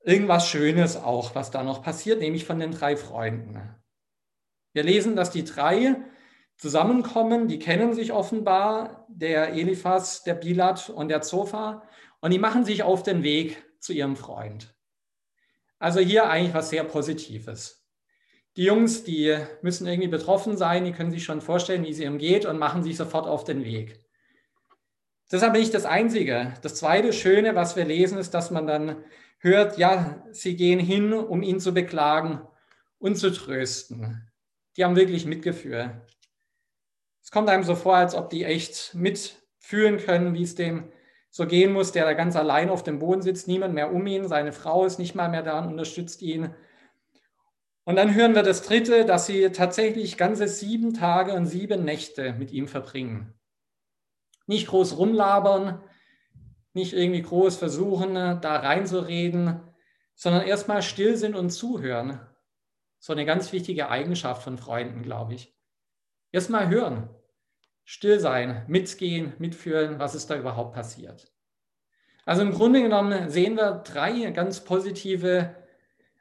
irgendwas 0.04 0.48
Schönes 0.48 0.96
auch, 0.96 1.34
was 1.34 1.50
da 1.50 1.64
noch 1.64 1.82
passiert, 1.82 2.20
nämlich 2.20 2.44
von 2.44 2.60
den 2.60 2.70
drei 2.70 2.96
Freunden. 2.96 3.60
Wir 4.72 4.84
lesen, 4.84 5.16
dass 5.16 5.30
die 5.30 5.44
drei 5.44 5.96
zusammenkommen, 6.62 7.48
die 7.48 7.58
kennen 7.58 7.92
sich 7.92 8.12
offenbar, 8.12 9.04
der 9.08 9.52
Eliphas, 9.52 10.22
der 10.22 10.34
Bilat 10.34 10.90
und 10.90 11.08
der 11.08 11.20
Zophar, 11.20 11.82
und 12.20 12.32
die 12.32 12.38
machen 12.38 12.64
sich 12.64 12.84
auf 12.84 13.02
den 13.02 13.24
Weg 13.24 13.60
zu 13.80 13.92
ihrem 13.92 14.14
Freund. 14.14 14.72
Also 15.80 15.98
hier 15.98 16.30
eigentlich 16.30 16.54
was 16.54 16.70
sehr 16.70 16.84
Positives. 16.84 17.84
Die 18.56 18.62
Jungs, 18.62 19.02
die 19.02 19.36
müssen 19.62 19.88
irgendwie 19.88 20.08
betroffen 20.08 20.56
sein, 20.56 20.84
die 20.84 20.92
können 20.92 21.10
sich 21.10 21.24
schon 21.24 21.40
vorstellen, 21.40 21.82
wie 21.82 21.90
es 21.90 21.98
ihnen 21.98 22.18
geht 22.18 22.46
und 22.46 22.60
machen 22.60 22.84
sich 22.84 22.96
sofort 22.96 23.26
auf 23.26 23.42
den 23.42 23.64
Weg. 23.64 23.98
Das 25.28 25.42
ist 25.42 25.48
aber 25.48 25.58
nicht 25.58 25.74
das 25.74 25.84
Einzige. 25.84 26.54
Das 26.62 26.76
zweite 26.76 27.12
Schöne, 27.12 27.56
was 27.56 27.74
wir 27.74 27.84
lesen, 27.84 28.18
ist, 28.18 28.34
dass 28.34 28.52
man 28.52 28.68
dann 28.68 29.02
hört, 29.40 29.78
ja, 29.78 30.24
sie 30.30 30.54
gehen 30.54 30.78
hin, 30.78 31.12
um 31.12 31.42
ihn 31.42 31.58
zu 31.58 31.74
beklagen 31.74 32.40
und 32.98 33.16
zu 33.16 33.32
trösten. 33.32 34.30
Die 34.76 34.84
haben 34.84 34.94
wirklich 34.94 35.26
Mitgefühl. 35.26 36.06
Es 37.22 37.30
kommt 37.30 37.48
einem 37.48 37.62
so 37.62 37.74
vor, 37.76 37.96
als 37.96 38.14
ob 38.14 38.30
die 38.30 38.44
echt 38.44 38.94
mitfühlen 38.94 39.98
können, 39.98 40.34
wie 40.34 40.42
es 40.42 40.54
dem 40.54 40.90
so 41.30 41.46
gehen 41.46 41.72
muss, 41.72 41.92
der 41.92 42.04
da 42.04 42.12
ganz 42.12 42.36
allein 42.36 42.68
auf 42.68 42.82
dem 42.82 42.98
Boden 42.98 43.22
sitzt, 43.22 43.48
niemand 43.48 43.72
mehr 43.72 43.92
um 43.92 44.06
ihn, 44.06 44.28
seine 44.28 44.52
Frau 44.52 44.84
ist 44.84 44.98
nicht 44.98 45.14
mal 45.14 45.30
mehr 45.30 45.42
da 45.42 45.60
und 45.60 45.68
unterstützt 45.68 46.20
ihn. 46.20 46.54
Und 47.84 47.96
dann 47.96 48.14
hören 48.14 48.34
wir 48.34 48.42
das 48.42 48.62
Dritte, 48.62 49.06
dass 49.06 49.26
sie 49.26 49.50
tatsächlich 49.50 50.18
ganze 50.18 50.46
sieben 50.46 50.92
Tage 50.92 51.32
und 51.32 51.46
sieben 51.46 51.84
Nächte 51.84 52.34
mit 52.34 52.52
ihm 52.52 52.68
verbringen. 52.68 53.32
Nicht 54.46 54.66
groß 54.66 54.98
rumlabern, 54.98 55.82
nicht 56.74 56.92
irgendwie 56.92 57.22
groß 57.22 57.56
versuchen, 57.56 58.14
da 58.14 58.56
reinzureden, 58.56 59.62
sondern 60.14 60.42
erstmal 60.42 60.82
still 60.82 61.16
sind 61.16 61.34
und 61.34 61.50
zuhören. 61.50 62.20
So 62.98 63.14
eine 63.14 63.24
ganz 63.24 63.52
wichtige 63.52 63.88
Eigenschaft 63.88 64.42
von 64.42 64.58
Freunden, 64.58 65.02
glaube 65.02 65.34
ich. 65.34 65.56
Erstmal 66.30 66.68
hören 66.68 67.08
still 67.84 68.20
sein, 68.20 68.64
mitgehen, 68.68 69.32
mitfühlen, 69.38 69.98
was 69.98 70.14
ist 70.14 70.30
da 70.30 70.36
überhaupt 70.36 70.74
passiert. 70.74 71.32
Also 72.24 72.42
im 72.42 72.52
Grunde 72.52 72.82
genommen 72.82 73.30
sehen 73.30 73.56
wir 73.56 73.82
drei 73.84 74.30
ganz 74.30 74.60
positive 74.60 75.56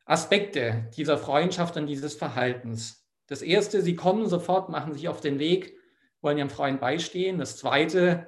Aspekte 0.05 0.89
dieser 0.97 1.17
Freundschaft 1.17 1.77
und 1.77 1.85
dieses 1.85 2.15
Verhaltens. 2.15 3.07
Das 3.27 3.41
erste, 3.41 3.81
sie 3.81 3.95
kommen 3.95 4.27
sofort, 4.27 4.69
machen 4.69 4.93
sich 4.93 5.07
auf 5.07 5.21
den 5.21 5.39
Weg, 5.39 5.77
wollen 6.21 6.37
ihrem 6.37 6.49
Freund 6.49 6.81
beistehen. 6.81 7.37
Das 7.37 7.57
zweite, 7.57 8.27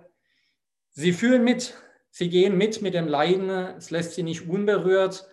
sie 0.92 1.12
fühlen 1.12 1.44
mit, 1.44 1.74
sie 2.10 2.30
gehen 2.30 2.58
mit 2.58 2.82
mit 2.82 2.94
dem 2.94 3.08
Leiden, 3.08 3.50
es 3.50 3.90
lässt 3.90 4.14
sie 4.14 4.24
nicht 4.24 4.48
unberührt. 4.48 5.28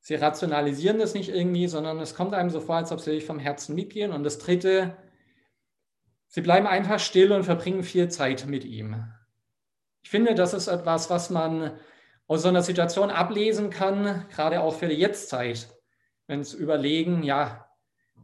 Sie 0.00 0.14
rationalisieren 0.14 0.98
das 0.98 1.12
nicht 1.12 1.28
irgendwie, 1.28 1.68
sondern 1.68 2.00
es 2.00 2.14
kommt 2.14 2.32
einem 2.32 2.48
so 2.48 2.60
vor, 2.60 2.76
als 2.76 2.90
ob 2.90 3.00
sie 3.00 3.12
sich 3.12 3.26
vom 3.26 3.38
Herzen 3.38 3.74
mitgehen. 3.74 4.12
Und 4.12 4.24
das 4.24 4.38
dritte, 4.38 4.96
Sie 6.32 6.42
bleiben 6.42 6.68
einfach 6.68 7.00
still 7.00 7.32
und 7.32 7.42
verbringen 7.42 7.82
viel 7.82 8.08
Zeit 8.08 8.46
mit 8.46 8.64
ihm. 8.64 9.04
Ich 10.00 10.10
finde, 10.10 10.36
das 10.36 10.54
ist 10.54 10.68
etwas, 10.68 11.10
was 11.10 11.28
man 11.28 11.72
aus 12.28 12.42
so 12.42 12.48
einer 12.48 12.62
Situation 12.62 13.10
ablesen 13.10 13.70
kann, 13.70 14.26
gerade 14.28 14.60
auch 14.60 14.76
für 14.76 14.86
die 14.86 14.94
Jetztzeit. 14.94 15.68
Wenn 16.28 16.38
es 16.38 16.54
überlegen, 16.54 17.24
ja, 17.24 17.66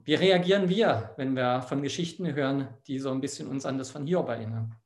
wie 0.04 0.14
reagieren 0.14 0.68
wir, 0.68 1.14
wenn 1.16 1.34
wir 1.34 1.62
von 1.62 1.82
Geschichten 1.82 2.32
hören, 2.32 2.68
die 2.86 3.00
so 3.00 3.10
ein 3.10 3.20
bisschen 3.20 3.48
uns 3.48 3.66
an 3.66 3.76
das 3.76 3.90
von 3.90 4.06
Hiob 4.06 4.28
erinnern? 4.28 4.76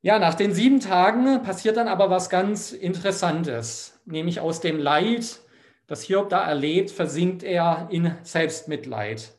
Ja, 0.00 0.18
nach 0.18 0.34
den 0.34 0.54
sieben 0.54 0.80
Tagen 0.80 1.42
passiert 1.42 1.76
dann 1.76 1.86
aber 1.86 2.08
was 2.08 2.30
ganz 2.30 2.72
Interessantes, 2.72 4.00
nämlich 4.06 4.40
aus 4.40 4.60
dem 4.60 4.78
Leid, 4.78 5.38
das 5.86 6.02
Hiob 6.04 6.30
da 6.30 6.42
erlebt, 6.48 6.90
versinkt 6.90 7.42
er 7.42 7.88
in 7.90 8.16
Selbstmitleid. 8.22 9.38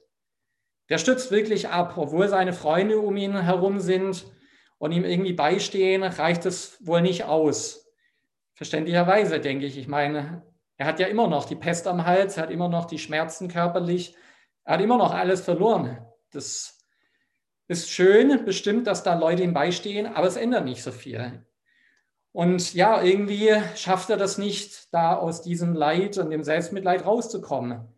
Der 0.90 0.98
stützt 0.98 1.32
wirklich 1.32 1.70
ab, 1.70 1.94
obwohl 1.98 2.28
seine 2.28 2.54
Freunde 2.54 3.00
um 3.00 3.16
ihn 3.16 3.40
herum 3.40 3.80
sind 3.80 4.25
und 4.78 4.92
ihm 4.92 5.06
irgendwie 5.06 5.34
beistehen, 5.34 6.04
reicht 6.04 6.46
es 6.46 6.86
wohl 6.86 7.02
nicht 7.02 7.24
aus. 7.24 7.90
Verständlicherweise, 8.54 9.40
denke 9.40 9.66
ich. 9.66 9.78
Ich 9.78 9.88
meine, 9.88 10.44
er 10.78 10.86
hat 10.86 11.00
ja 11.00 11.08
immer 11.08 11.28
noch 11.28 11.46
die 11.46 11.56
Pest 11.56 11.88
am 11.88 12.06
Hals, 12.06 12.38
er 12.38 12.44
hat 12.44 12.52
immer 12.52 12.70
noch 12.70 12.86
die 12.86 13.00
Schmerzen 13.00 13.48
körperlich, 13.48 14.16
er 14.66 14.75
hat 14.75 14.82
immer 14.82 14.98
noch 14.98 15.13
alles 15.13 15.42
verloren. 15.42 16.06
Das 16.32 16.80
ist 17.68 17.90
schön, 17.90 18.44
bestimmt, 18.46 18.88
dass 18.88 19.04
da 19.04 19.13
Leute 19.13 19.44
ihm 19.44 19.54
beistehen, 19.54 20.08
aber 20.08 20.28
es 20.28 20.36
ändert 20.36 20.66
nicht 20.66 20.84
so 20.84 20.92
viel. 20.92 21.46
Und 22.34 22.74
ja, 22.74 23.02
irgendwie 23.02 23.52
schafft 23.75 24.10
er 24.10 24.18
das 24.18 24.38
nicht, 24.38 24.94
da 24.94 25.16
aus 25.16 25.44
diesem 25.44 25.74
Leid 25.74 26.18
und 26.18 26.32
dem 26.32 26.44
Selbstmitleid 26.44 27.06
rauszukommen. 27.06 27.93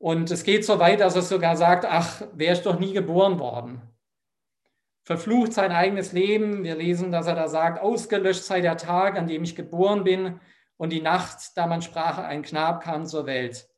Und 0.00 0.30
es 0.30 0.44
geht 0.44 0.64
so 0.64 0.78
weit, 0.78 1.00
dass 1.00 1.14
er 1.14 1.20
sogar 1.20 1.58
sagt, 1.58 1.84
ach, 1.84 2.22
wäre 2.32 2.54
ich 2.54 2.62
doch 2.62 2.78
nie 2.78 2.94
geboren 2.94 3.38
worden. 3.38 3.82
Verflucht 5.02 5.52
sein 5.52 5.72
eigenes 5.72 6.12
Leben. 6.12 6.64
Wir 6.64 6.74
lesen, 6.74 7.12
dass 7.12 7.26
er 7.26 7.34
da 7.34 7.48
sagt, 7.48 7.82
ausgelöscht 7.82 8.44
sei 8.44 8.62
der 8.62 8.78
Tag, 8.78 9.18
an 9.18 9.26
dem 9.26 9.44
ich 9.44 9.54
geboren 9.54 10.02
bin 10.02 10.40
und 10.78 10.90
die 10.90 11.02
Nacht, 11.02 11.54
da 11.54 11.66
man 11.66 11.82
sprach, 11.82 12.16
ein 12.16 12.40
Knab 12.40 12.82
kam 12.82 13.04
zur 13.04 13.26
Welt. 13.26 13.68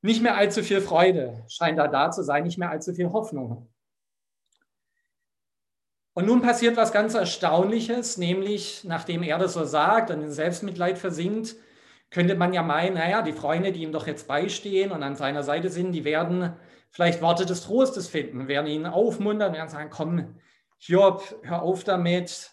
Nicht 0.00 0.20
mehr 0.20 0.36
allzu 0.36 0.64
viel 0.64 0.80
Freude 0.80 1.44
scheint 1.48 1.78
da 1.78 1.86
da 1.86 2.10
zu 2.10 2.24
sein, 2.24 2.42
nicht 2.42 2.58
mehr 2.58 2.70
allzu 2.70 2.92
viel 2.94 3.12
Hoffnung. 3.12 3.72
Und 6.12 6.26
nun 6.26 6.42
passiert 6.42 6.76
was 6.76 6.90
ganz 6.90 7.14
Erstaunliches, 7.14 8.18
nämlich 8.18 8.82
nachdem 8.82 9.22
er 9.22 9.38
das 9.38 9.52
so 9.52 9.64
sagt 9.64 10.10
und 10.10 10.22
in 10.22 10.32
Selbstmitleid 10.32 10.98
versinkt, 10.98 11.54
könnte 12.12 12.34
man 12.34 12.52
ja 12.52 12.62
meinen, 12.62 12.94
naja, 12.94 13.22
die 13.22 13.32
Freunde, 13.32 13.72
die 13.72 13.82
ihm 13.82 13.92
doch 13.92 14.06
jetzt 14.06 14.28
beistehen 14.28 14.92
und 14.92 15.02
an 15.02 15.16
seiner 15.16 15.42
Seite 15.42 15.70
sind, 15.70 15.92
die 15.92 16.04
werden 16.04 16.54
vielleicht 16.90 17.22
Worte 17.22 17.46
des 17.46 17.62
Trostes 17.62 18.06
finden, 18.06 18.48
werden 18.48 18.66
ihn 18.66 18.86
aufmuntern, 18.86 19.54
werden 19.54 19.70
sagen, 19.70 19.88
komm, 19.90 20.38
Job, 20.78 21.22
hör 21.42 21.62
auf 21.62 21.84
damit, 21.84 22.50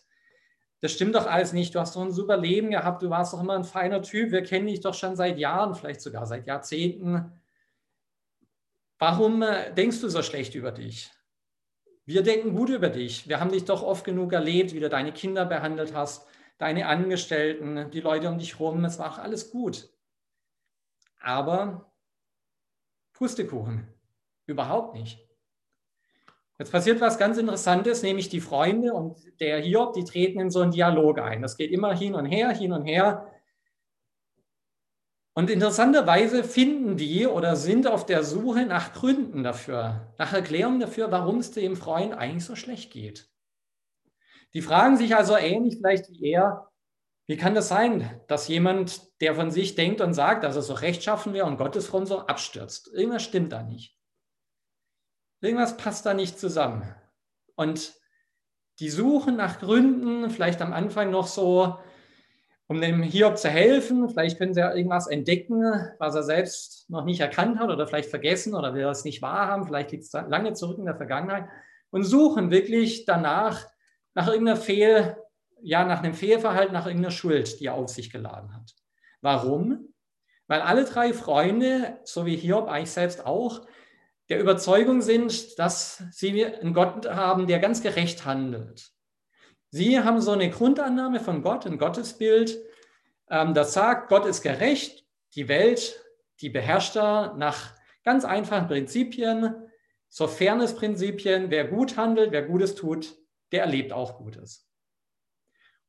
das 0.79 0.93
stimmt 0.93 1.15
doch 1.15 1.27
alles 1.27 1.51
nicht, 1.51 1.75
du 1.75 1.79
hast 1.79 1.95
doch 1.97 2.01
ein 2.01 2.11
super 2.11 2.37
Leben 2.37 2.71
gehabt, 2.71 3.01
du 3.01 3.09
warst 3.09 3.33
doch 3.33 3.41
immer 3.41 3.55
ein 3.55 3.65
feiner 3.65 4.01
Typ, 4.01 4.31
wir 4.31 4.43
kennen 4.43 4.67
dich 4.67 4.79
doch 4.79 4.93
schon 4.93 5.17
seit 5.17 5.37
Jahren, 5.37 5.75
vielleicht 5.75 5.99
sogar 5.99 6.25
seit 6.25 6.47
Jahrzehnten. 6.47 7.33
Warum 8.97 9.41
äh, 9.41 9.73
denkst 9.73 9.99
du 9.99 10.07
so 10.07 10.21
schlecht 10.21 10.55
über 10.55 10.71
dich? 10.71 11.11
Wir 12.05 12.23
denken 12.23 12.55
gut 12.55 12.69
über 12.69 12.89
dich. 12.89 13.27
Wir 13.27 13.39
haben 13.39 13.51
dich 13.51 13.65
doch 13.65 13.83
oft 13.83 14.05
genug 14.05 14.31
erlebt, 14.31 14.73
wie 14.73 14.79
du 14.79 14.89
deine 14.89 15.11
Kinder 15.11 15.45
behandelt 15.45 15.93
hast, 15.93 16.25
deine 16.59 16.85
Angestellten, 16.85 17.89
die 17.89 18.01
Leute 18.01 18.29
um 18.29 18.37
dich 18.37 18.59
herum. 18.59 18.85
Es 18.85 18.99
war 18.99 19.13
auch 19.13 19.17
alles 19.17 19.49
gut. 19.49 19.89
Aber 21.19 21.91
Pustekuchen, 23.13 23.87
überhaupt 24.45 24.93
nicht. 24.93 25.25
Jetzt 26.59 26.71
passiert 26.71 26.99
was 26.99 27.17
ganz 27.17 27.37
Interessantes, 27.37 28.03
nämlich 28.03 28.27
die 28.27 28.41
Freunde 28.41 28.93
und 28.93 29.17
der 29.39 29.59
Hiob, 29.59 29.93
die 29.93 30.03
treten 30.03 30.41
in 30.41 30.51
so 30.51 30.59
einen 30.59 30.71
Dialog 30.71 31.19
ein. 31.19 31.41
Das 31.41 31.55
geht 31.55 31.71
immer 31.71 31.95
hin 31.95 32.15
und 32.15 32.25
her, 32.25 32.49
hin 32.51 32.73
und 32.73 32.83
her. 32.83 33.31
Und 35.33 35.49
interessanterweise 35.49 36.43
finden 36.43 36.97
die 36.97 37.25
oder 37.25 37.55
sind 37.55 37.87
auf 37.87 38.05
der 38.05 38.25
Suche 38.25 38.65
nach 38.65 38.91
Gründen 38.91 39.41
dafür, 39.41 40.13
nach 40.17 40.33
Erklärungen 40.33 40.81
dafür, 40.81 41.11
warum 41.11 41.37
es 41.37 41.51
dem 41.51 41.77
Freund 41.77 42.13
eigentlich 42.13 42.43
so 42.43 42.57
schlecht 42.57 42.91
geht. 42.91 43.29
Die 44.53 44.61
fragen 44.61 44.97
sich 44.97 45.15
also 45.15 45.37
ähnlich 45.37 45.77
vielleicht 45.77 46.09
wie 46.09 46.31
er, 46.31 46.69
wie 47.27 47.37
kann 47.37 47.53
das 47.53 47.67
sein, 47.67 48.19
dass 48.27 48.47
jemand, 48.47 49.21
der 49.21 49.35
von 49.35 49.51
sich 49.51 49.75
denkt 49.75 50.01
und 50.01 50.15
sagt, 50.15 50.43
dass 50.43 50.55
er 50.55 50.63
so 50.63 50.73
rechtschaffen 50.73 51.33
wäre 51.33 51.45
und 51.45 51.57
gottesfromm 51.57 52.07
so 52.07 52.21
abstürzt? 52.21 52.91
Irgendwas 52.91 53.23
stimmt 53.23 53.53
da 53.53 53.61
nicht. 53.61 53.95
Irgendwas 55.41 55.77
passt 55.77 56.07
da 56.07 56.15
nicht 56.15 56.39
zusammen. 56.39 56.95
Und 57.55 57.93
die 58.79 58.89
suchen 58.89 59.35
nach 59.35 59.59
Gründen, 59.59 60.29
vielleicht 60.31 60.61
am 60.61 60.73
Anfang 60.73 61.11
noch 61.11 61.27
so, 61.27 61.77
um 62.67 62.81
dem 62.81 63.03
Hiob 63.03 63.37
zu 63.37 63.49
helfen. 63.49 64.09
Vielleicht 64.09 64.37
können 64.37 64.53
sie 64.53 64.61
ja 64.61 64.73
irgendwas 64.73 65.07
entdecken, 65.07 65.61
was 65.99 66.15
er 66.15 66.23
selbst 66.23 66.89
noch 66.89 67.03
nicht 67.03 67.19
erkannt 67.19 67.59
hat 67.59 67.69
oder 67.69 67.87
vielleicht 67.87 68.09
vergessen 68.09 68.55
oder 68.55 68.73
will 68.73 68.85
es 68.87 69.03
nicht 69.03 69.21
wahrhaben. 69.21 69.67
Vielleicht 69.67 69.91
liegt 69.91 70.03
es 70.03 70.13
lange 70.13 70.53
zurück 70.53 70.77
in 70.77 70.85
der 70.85 70.95
Vergangenheit 70.95 71.45
und 71.91 72.03
suchen 72.03 72.51
wirklich 72.51 73.05
danach, 73.05 73.65
nach 74.13 74.27
irgendeiner 74.27 74.57
Fehl, 74.57 75.17
ja, 75.61 75.85
nach 75.85 76.03
einem 76.03 76.13
Fehlverhalten, 76.13 76.73
nach 76.73 76.85
irgendeiner 76.85 77.11
Schuld, 77.11 77.59
die 77.59 77.65
er 77.65 77.73
auf 77.75 77.89
sich 77.89 78.11
geladen 78.11 78.53
hat. 78.55 78.75
Warum? 79.21 79.93
Weil 80.47 80.61
alle 80.61 80.85
drei 80.85 81.13
Freunde, 81.13 81.99
so 82.03 82.25
wie 82.25 82.35
Hiob 82.35 82.67
eigentlich 82.67 82.91
selbst 82.91 83.25
auch, 83.25 83.67
der 84.29 84.39
Überzeugung 84.39 85.01
sind, 85.01 85.57
dass 85.59 86.03
sie 86.11 86.45
einen 86.45 86.73
Gott 86.73 87.09
haben, 87.09 87.47
der 87.47 87.59
ganz 87.59 87.81
gerecht 87.81 88.25
handelt. 88.25 88.91
Sie 89.71 89.99
haben 89.99 90.21
so 90.21 90.31
eine 90.31 90.49
Grundannahme 90.49 91.19
von 91.19 91.41
Gott, 91.41 91.65
ein 91.65 91.77
Gottesbild, 91.77 92.59
ähm, 93.29 93.53
das 93.53 93.73
sagt, 93.73 94.09
Gott 94.09 94.25
ist 94.25 94.41
gerecht, 94.41 95.05
die 95.35 95.47
Welt, 95.47 96.03
die 96.41 96.49
beherrscht 96.49 96.95
er 96.95 97.35
nach 97.35 97.75
ganz 98.03 98.25
einfachen 98.25 98.67
Prinzipien, 98.67 99.55
so 100.09 100.27
Fairness-Prinzipien, 100.27 101.51
wer 101.51 101.65
gut 101.65 101.97
handelt, 101.97 102.31
wer 102.31 102.43
Gutes 102.43 102.73
tut, 102.75 103.15
der 103.51 103.61
erlebt 103.61 103.93
auch 103.93 104.17
Gutes. 104.17 104.69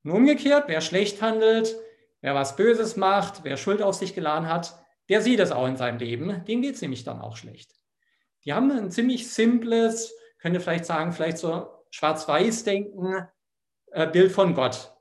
Und 0.02 0.12
umgekehrt, 0.12 0.64
wer 0.66 0.80
schlecht 0.80 1.20
handelt, 1.22 1.76
wer 2.20 2.34
was 2.34 2.56
Böses 2.56 2.96
macht, 2.96 3.44
wer 3.44 3.56
Schuld 3.56 3.82
auf 3.82 3.94
sich 3.94 4.14
geladen 4.14 4.48
hat, 4.48 4.82
der 5.08 5.20
sieht 5.22 5.40
es 5.40 5.52
auch 5.52 5.66
in 5.66 5.76
seinem 5.76 5.98
Leben, 5.98 6.44
dem 6.46 6.62
geht 6.62 6.76
es 6.76 6.82
nämlich 6.82 7.04
dann 7.04 7.20
auch 7.20 7.36
schlecht. 7.36 7.74
Die 8.44 8.52
haben 8.52 8.70
ein 8.70 8.90
ziemlich 8.90 9.30
simples, 9.30 10.14
könnte 10.38 10.60
vielleicht 10.60 10.86
sagen, 10.86 11.12
vielleicht 11.12 11.38
so 11.38 11.68
schwarz-weiß-denken, 11.90 13.28
äh, 13.92 14.06
Bild 14.06 14.32
von 14.32 14.54
Gott. 14.54 14.94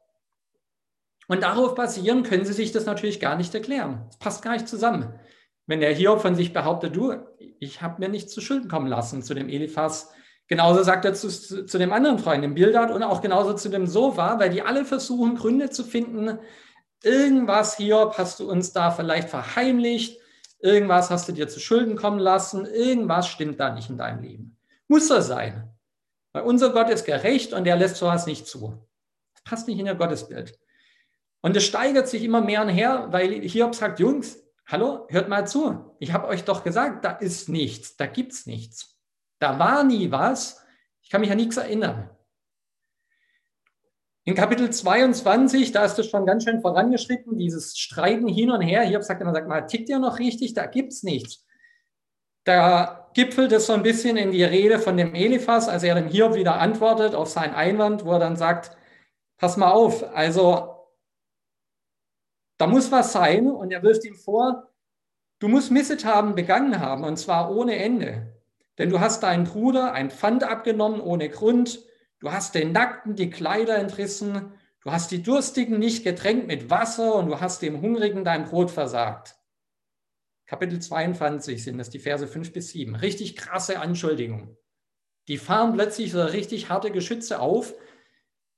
Und 1.27 1.43
darauf 1.43 1.75
basieren 1.75 2.23
können 2.23 2.43
sie 2.43 2.53
sich 2.53 2.71
das 2.71 2.85
natürlich 2.85 3.19
gar 3.19 3.35
nicht 3.35 3.53
erklären. 3.53 4.07
Es 4.09 4.17
passt 4.17 4.41
gar 4.41 4.53
nicht 4.53 4.67
zusammen. 4.67 5.19
Wenn 5.67 5.79
der 5.79 5.93
Hiob 5.93 6.21
von 6.21 6.33
sich 6.33 6.51
behauptet, 6.51 6.95
du, 6.95 7.13
ich 7.59 7.83
habe 7.83 7.99
mir 7.99 8.09
nichts 8.09 8.33
zu 8.33 8.41
Schulden 8.41 8.67
kommen 8.67 8.87
lassen 8.87 9.21
zu 9.21 9.35
dem 9.35 9.47
Eliphas, 9.47 10.11
Genauso 10.49 10.81
sagt 10.81 11.05
er 11.05 11.13
zu, 11.13 11.29
zu 11.29 11.77
dem 11.77 11.93
anderen 11.93 12.17
Freund, 12.17 12.43
dem 12.43 12.55
Bildad, 12.55 12.89
und 12.89 13.03
auch 13.03 13.21
genauso 13.21 13.53
zu 13.53 13.69
dem 13.69 13.85
Sofa, 13.85 14.39
weil 14.39 14.49
die 14.49 14.63
alle 14.63 14.83
versuchen, 14.83 15.35
Gründe 15.35 15.69
zu 15.69 15.83
finden. 15.83 16.39
Irgendwas, 17.03 17.77
Hiob, 17.77 18.17
hast 18.17 18.39
du 18.39 18.49
uns 18.49 18.73
da 18.73 18.89
vielleicht 18.89 19.29
verheimlicht. 19.29 20.19
Irgendwas 20.59 21.11
hast 21.11 21.29
du 21.29 21.33
dir 21.33 21.47
zu 21.47 21.59
Schulden 21.59 21.95
kommen 21.95 22.17
lassen. 22.17 22.65
Irgendwas 22.65 23.27
stimmt 23.27 23.59
da 23.59 23.73
nicht 23.73 23.91
in 23.91 23.97
deinem 23.99 24.23
Leben. 24.23 24.57
Muss 24.87 25.07
so 25.07 25.21
sein. 25.21 25.71
Weil 26.33 26.43
unser 26.43 26.71
Gott 26.71 26.89
ist 26.89 27.05
gerecht 27.05 27.53
und 27.53 27.67
er 27.67 27.75
lässt 27.75 27.97
sowas 27.97 28.25
nicht 28.25 28.47
zu. 28.47 28.75
Das 29.35 29.43
passt 29.43 29.67
nicht 29.67 29.79
in 29.79 29.85
ihr 29.85 29.95
Gottesbild. 29.95 30.59
Und 31.41 31.55
es 31.55 31.63
steigert 31.63 32.07
sich 32.07 32.23
immer 32.23 32.41
mehr 32.41 32.63
und 32.63 32.69
her, 32.69 33.07
weil 33.11 33.29
Hiob 33.47 33.75
sagt, 33.75 33.99
Jungs, 33.99 34.39
hallo, 34.65 35.05
hört 35.09 35.29
mal 35.29 35.47
zu. 35.47 35.95
Ich 35.99 36.11
habe 36.11 36.27
euch 36.27 36.43
doch 36.43 36.63
gesagt, 36.63 37.05
da 37.05 37.11
ist 37.11 37.49
nichts, 37.49 37.97
da 37.97 38.07
gibt 38.07 38.33
es 38.33 38.47
nichts. 38.47 38.98
Da 39.39 39.57
war 39.57 39.83
nie 39.83 40.11
was. 40.11 40.63
Ich 41.01 41.09
kann 41.09 41.21
mich 41.21 41.31
an 41.31 41.37
nichts 41.37 41.57
erinnern. 41.57 42.09
In 44.25 44.35
Kapitel 44.35 44.69
22, 44.69 45.71
da 45.71 45.85
ist 45.85 45.97
es 45.97 46.09
schon 46.09 46.25
ganz 46.25 46.43
schön 46.43 46.61
vorangeschritten, 46.61 47.37
dieses 47.37 47.77
Streiten 47.77 48.27
hin 48.27 48.51
und 48.51 48.61
her. 48.61 48.83
Hier 48.83 49.01
sagt 49.01 49.21
immer, 49.21 49.33
sagt 49.33 49.47
mal, 49.47 49.61
tickt 49.61 49.89
ihr 49.89 49.97
noch 49.97 50.19
richtig? 50.19 50.53
Da 50.53 50.67
gibt 50.67 50.91
es 50.91 51.03
nichts. 51.03 51.47
Da 52.43 53.09
gipfelt 53.13 53.51
es 53.51 53.65
so 53.65 53.73
ein 53.73 53.81
bisschen 53.81 54.17
in 54.17 54.31
die 54.31 54.43
Rede 54.43 54.77
von 54.77 54.97
dem 54.97 55.15
Eliphas, 55.15 55.67
als 55.67 55.83
er 55.83 55.95
dem 55.95 56.09
Hiob 56.09 56.35
wieder 56.35 56.59
antwortet 56.59 57.15
auf 57.15 57.29
seinen 57.29 57.55
Einwand, 57.55 58.05
wo 58.05 58.13
er 58.13 58.19
dann 58.19 58.35
sagt, 58.35 58.77
pass 59.37 59.57
mal 59.57 59.71
auf, 59.71 60.03
also 60.15 60.75
da 62.57 62.67
muss 62.67 62.91
was 62.91 63.13
sein 63.13 63.47
und 63.49 63.71
er 63.71 63.81
wirft 63.83 64.05
ihm 64.05 64.15
vor, 64.15 64.69
du 65.39 65.47
musst 65.47 65.71
Missetaten 65.71 66.35
begangen 66.35 66.79
haben 66.79 67.03
und 67.03 67.17
zwar 67.17 67.55
ohne 67.55 67.77
Ende. 67.77 68.38
Denn 68.79 68.89
du 68.89 69.01
hast 69.01 69.23
deinen 69.23 69.43
Bruder 69.43 69.91
ein 69.91 70.09
Pfand 70.09 70.43
abgenommen 70.45 71.01
ohne 71.01 71.29
Grund, 71.29 71.85
du 72.19 72.31
hast 72.31 72.55
den 72.55 72.71
Nackten 72.71 73.15
die 73.15 73.29
Kleider 73.29 73.77
entrissen, 73.77 74.53
du 74.81 74.91
hast 74.91 75.11
die 75.11 75.21
Durstigen 75.21 75.77
nicht 75.77 76.05
getränkt 76.05 76.47
mit 76.47 76.69
Wasser 76.69 77.15
und 77.15 77.27
du 77.27 77.41
hast 77.41 77.61
dem 77.61 77.81
Hungrigen 77.81 78.23
dein 78.23 78.45
Brot 78.45 78.71
versagt. 78.71 79.35
Kapitel 80.47 80.79
22 80.79 81.63
sind 81.63 81.77
das 81.77 81.89
die 81.89 81.99
Verse 81.99 82.25
5 82.25 82.53
bis 82.53 82.69
7. 82.69 82.95
Richtig 82.95 83.35
krasse 83.35 83.81
Anschuldigungen. 83.81 84.57
Die 85.27 85.37
fahren 85.37 85.73
plötzlich 85.73 86.11
so 86.11 86.23
richtig 86.23 86.69
harte 86.69 86.89
Geschütze 86.89 87.39
auf. 87.39 87.75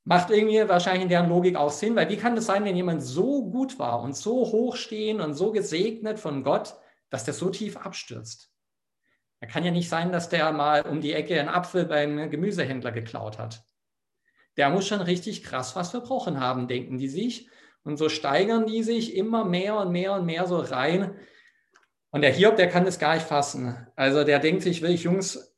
Macht 0.06 0.30
irgendwie 0.30 0.70
wahrscheinlich 0.70 1.04
in 1.04 1.10
deren 1.10 1.30
Logik 1.30 1.56
auch 1.56 1.72
Sinn, 1.72 1.96
weil 1.96 2.10
wie 2.10 2.16
kann 2.18 2.38
es 2.38 2.46
sein, 2.46 2.64
wenn 2.64 2.76
jemand 2.76 3.04
so 3.04 3.50
gut 3.50 3.78
war 3.78 4.02
und 4.02 4.16
so 4.16 4.36
hochstehend 4.52 5.20
und 5.20 5.34
so 5.34 5.52
gesegnet 5.52 6.20
von 6.20 6.44
Gott, 6.44 6.76
dass 7.10 7.26
der 7.26 7.34
so 7.34 7.50
tief 7.50 7.76
abstürzt? 7.76 8.51
Er 9.42 9.48
kann 9.48 9.66
ja 9.66 9.72
nicht 9.72 9.90
sein, 9.90 10.12
dass 10.12 10.30
der 10.30 10.52
mal 10.52 10.84
um 10.84 11.02
die 11.02 11.14
Ecke 11.14 11.40
einen 11.40 11.50
Apfel 11.50 11.86
beim 11.86 12.30
Gemüsehändler 12.30 12.92
geklaut 12.92 13.40
hat. 13.40 13.64
Der 14.56 14.70
muss 14.70 14.88
schon 14.88 15.02
richtig 15.02 15.44
krass 15.44 15.76
was 15.76 15.90
verbrochen 15.90 16.40
haben, 16.40 16.68
denken 16.68 17.00
die 17.00 17.10
sich. 17.10 17.50
Und 17.84 17.98
so 17.98 18.08
steigern 18.08 18.68
die 18.68 18.84
sich 18.84 19.16
immer 19.16 19.44
mehr 19.44 19.78
und 19.78 19.92
mehr 19.92 20.14
und 20.14 20.28
mehr 20.28 20.46
so 20.46 20.60
rein. 20.60 21.16
Und 22.12 22.22
der 22.22 22.32
Hiob, 22.32 22.56
der 22.56 22.70
kann 22.70 22.86
das 22.86 23.00
gar 23.00 23.16
nicht 23.16 23.26
fassen. 23.26 23.88
Also 23.96 24.24
der 24.24 24.38
denkt 24.38 24.62
sich 24.62 24.84
wirklich, 24.84 25.04
Jungs, 25.04 25.56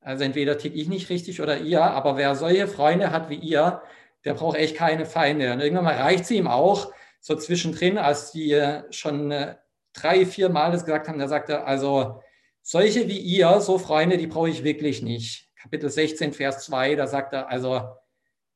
also 0.00 0.22
entweder 0.22 0.56
tick 0.56 0.76
ich 0.76 0.88
nicht 0.88 1.10
richtig 1.10 1.40
oder 1.40 1.58
ihr, 1.58 1.82
aber 1.82 2.16
wer 2.16 2.36
solche 2.36 2.68
Freunde 2.68 3.10
hat 3.10 3.28
wie 3.28 3.36
ihr, 3.36 3.82
der 4.24 4.34
braucht 4.34 4.56
echt 4.56 4.76
keine 4.76 5.04
Feinde. 5.04 5.52
Und 5.52 5.60
irgendwann 5.60 5.86
mal 5.86 5.96
reicht 5.96 6.26
sie 6.26 6.36
ihm 6.36 6.46
auch, 6.46 6.92
so 7.20 7.34
zwischendrin, 7.34 7.98
als 7.98 8.30
die 8.30 8.82
schon 8.90 9.32
äh, 9.32 9.56
drei, 9.94 10.26
vier 10.26 10.50
Mal 10.50 10.70
das 10.70 10.84
gesagt 10.84 11.08
haben, 11.08 11.18
da 11.18 11.26
sagt 11.26 11.48
er, 11.48 11.66
also 11.66 12.20
solche 12.64 13.08
wie 13.08 13.18
ihr, 13.18 13.60
so 13.60 13.78
Freunde, 13.78 14.16
die 14.16 14.26
brauche 14.26 14.48
ich 14.48 14.64
wirklich 14.64 15.02
nicht. 15.02 15.50
Kapitel 15.54 15.90
16, 15.90 16.32
Vers 16.32 16.64
2, 16.64 16.96
da 16.96 17.06
sagt 17.06 17.34
er, 17.34 17.48
also 17.48 17.96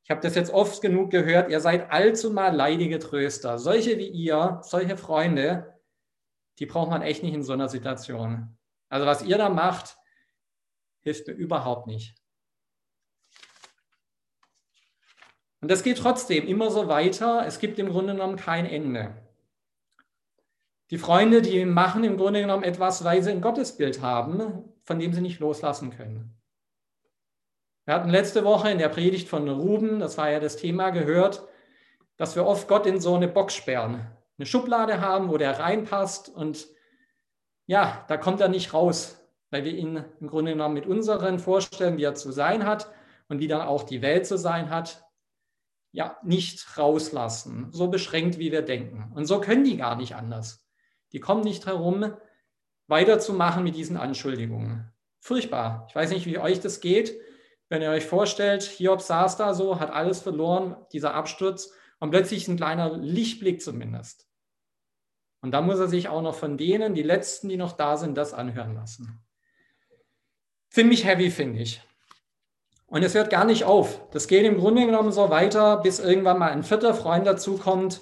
Ich 0.03 0.09
habe 0.09 0.21
das 0.21 0.33
jetzt 0.33 0.51
oft 0.51 0.81
genug 0.81 1.11
gehört, 1.11 1.51
ihr 1.51 1.61
seid 1.61 1.91
allzu 1.91 2.31
mal 2.31 2.53
leidige 2.53 2.97
Tröster. 2.97 3.59
Solche 3.59 3.99
wie 3.99 4.07
ihr, 4.07 4.59
solche 4.63 4.97
Freunde, 4.97 5.79
die 6.57 6.65
braucht 6.65 6.89
man 6.89 7.03
echt 7.03 7.21
nicht 7.21 7.35
in 7.35 7.43
so 7.43 7.53
einer 7.53 7.69
Situation. 7.69 8.57
Also 8.89 9.05
was 9.05 9.21
ihr 9.21 9.37
da 9.37 9.49
macht, 9.49 9.97
hilft 11.01 11.27
mir 11.27 11.33
überhaupt 11.33 11.85
nicht. 11.85 12.15
Und 15.61 15.69
das 15.69 15.83
geht 15.83 15.99
trotzdem 15.99 16.47
immer 16.47 16.71
so 16.71 16.87
weiter. 16.87 17.45
Es 17.45 17.59
gibt 17.59 17.77
im 17.77 17.89
Grunde 17.89 18.13
genommen 18.13 18.37
kein 18.37 18.65
Ende. 18.65 19.28
Die 20.91 20.97
Freunde, 20.97 21.41
die 21.41 21.65
machen 21.65 22.03
im 22.03 22.17
Grunde 22.17 22.41
genommen 22.41 22.63
etwas, 22.63 23.03
weil 23.03 23.21
sie 23.21 23.31
ein 23.31 23.41
Gottesbild 23.41 24.01
haben, 24.01 24.63
von 24.83 24.97
dem 24.97 25.13
sie 25.13 25.21
nicht 25.21 25.39
loslassen 25.39 25.91
können. 25.91 26.35
Wir 27.85 27.93
hatten 27.93 28.09
letzte 28.09 28.43
Woche 28.43 28.71
in 28.71 28.79
der 28.79 28.89
Predigt 28.89 29.29
von 29.29 29.47
Ruben, 29.47 29.99
das 29.99 30.17
war 30.17 30.29
ja 30.29 30.39
das 30.39 30.57
Thema, 30.57 30.89
gehört, 30.89 31.47
dass 32.17 32.35
wir 32.35 32.45
oft 32.45 32.67
Gott 32.67 32.85
in 32.85 32.99
so 32.99 33.15
eine 33.15 33.27
Box 33.27 33.55
sperren. 33.55 34.07
Eine 34.37 34.45
Schublade 34.45 34.99
haben, 35.01 35.29
wo 35.29 35.37
der 35.37 35.59
reinpasst 35.59 36.29
und 36.29 36.67
ja, 37.67 38.03
da 38.07 38.17
kommt 38.17 38.41
er 38.41 38.49
nicht 38.49 38.73
raus, 38.73 39.21
weil 39.51 39.63
wir 39.63 39.73
ihn 39.73 40.03
im 40.19 40.27
Grunde 40.27 40.51
genommen 40.53 40.73
mit 40.73 40.87
unseren 40.87 41.39
Vorstellungen, 41.39 41.97
wie 41.97 42.03
er 42.03 42.15
zu 42.15 42.31
sein 42.31 42.65
hat 42.65 42.91
und 43.27 43.39
wie 43.39 43.47
dann 43.47 43.61
auch 43.61 43.83
die 43.83 44.01
Welt 44.01 44.25
zu 44.25 44.37
sein 44.37 44.71
hat, 44.71 45.05
ja, 45.91 46.17
nicht 46.23 46.77
rauslassen, 46.77 47.67
so 47.71 47.87
beschränkt, 47.89 48.39
wie 48.39 48.51
wir 48.51 48.63
denken. 48.63 49.11
Und 49.15 49.25
so 49.25 49.39
können 49.39 49.63
die 49.63 49.77
gar 49.77 49.95
nicht 49.95 50.15
anders. 50.15 50.63
Die 51.11 51.19
kommen 51.19 51.43
nicht 51.43 51.65
herum, 51.65 52.13
weiterzumachen 52.87 53.63
mit 53.63 53.75
diesen 53.75 53.97
Anschuldigungen. 53.97 54.91
Furchtbar. 55.19 55.85
Ich 55.89 55.95
weiß 55.95 56.11
nicht, 56.11 56.25
wie 56.25 56.39
euch 56.39 56.59
das 56.59 56.79
geht. 56.79 57.19
Wenn 57.67 57.81
ihr 57.81 57.89
euch 57.89 58.05
vorstellt, 58.05 58.63
Hiob 58.63 59.01
saß 59.01 59.37
da 59.37 59.53
so, 59.53 59.79
hat 59.79 59.91
alles 59.91 60.21
verloren, 60.21 60.75
dieser 60.91 61.13
Absturz, 61.13 61.71
und 61.99 62.11
plötzlich 62.11 62.47
ein 62.47 62.57
kleiner 62.57 62.97
Lichtblick 62.97 63.61
zumindest. 63.61 64.27
Und 65.41 65.51
da 65.51 65.61
muss 65.61 65.79
er 65.79 65.87
sich 65.87 66.09
auch 66.09 66.21
noch 66.21 66.35
von 66.35 66.57
denen, 66.57 66.95
die 66.95 67.03
Letzten, 67.03 67.49
die 67.49 67.57
noch 67.57 67.73
da 67.73 67.97
sind, 67.97 68.17
das 68.17 68.33
anhören 68.33 68.73
lassen. 68.73 69.21
Ziemlich 70.69 71.05
heavy, 71.05 71.29
finde 71.31 71.59
ich. 71.61 71.81
Und 72.87 73.03
es 73.03 73.13
hört 73.13 73.29
gar 73.29 73.45
nicht 73.45 73.65
auf. 73.65 74.09
Das 74.11 74.27
geht 74.27 74.45
im 74.45 74.57
Grunde 74.57 74.85
genommen 74.85 75.11
so 75.11 75.29
weiter, 75.29 75.77
bis 75.77 75.99
irgendwann 75.99 76.39
mal 76.39 76.51
ein 76.51 76.63
vierter 76.63 76.93
Freund 76.93 77.27
dazukommt. 77.27 78.01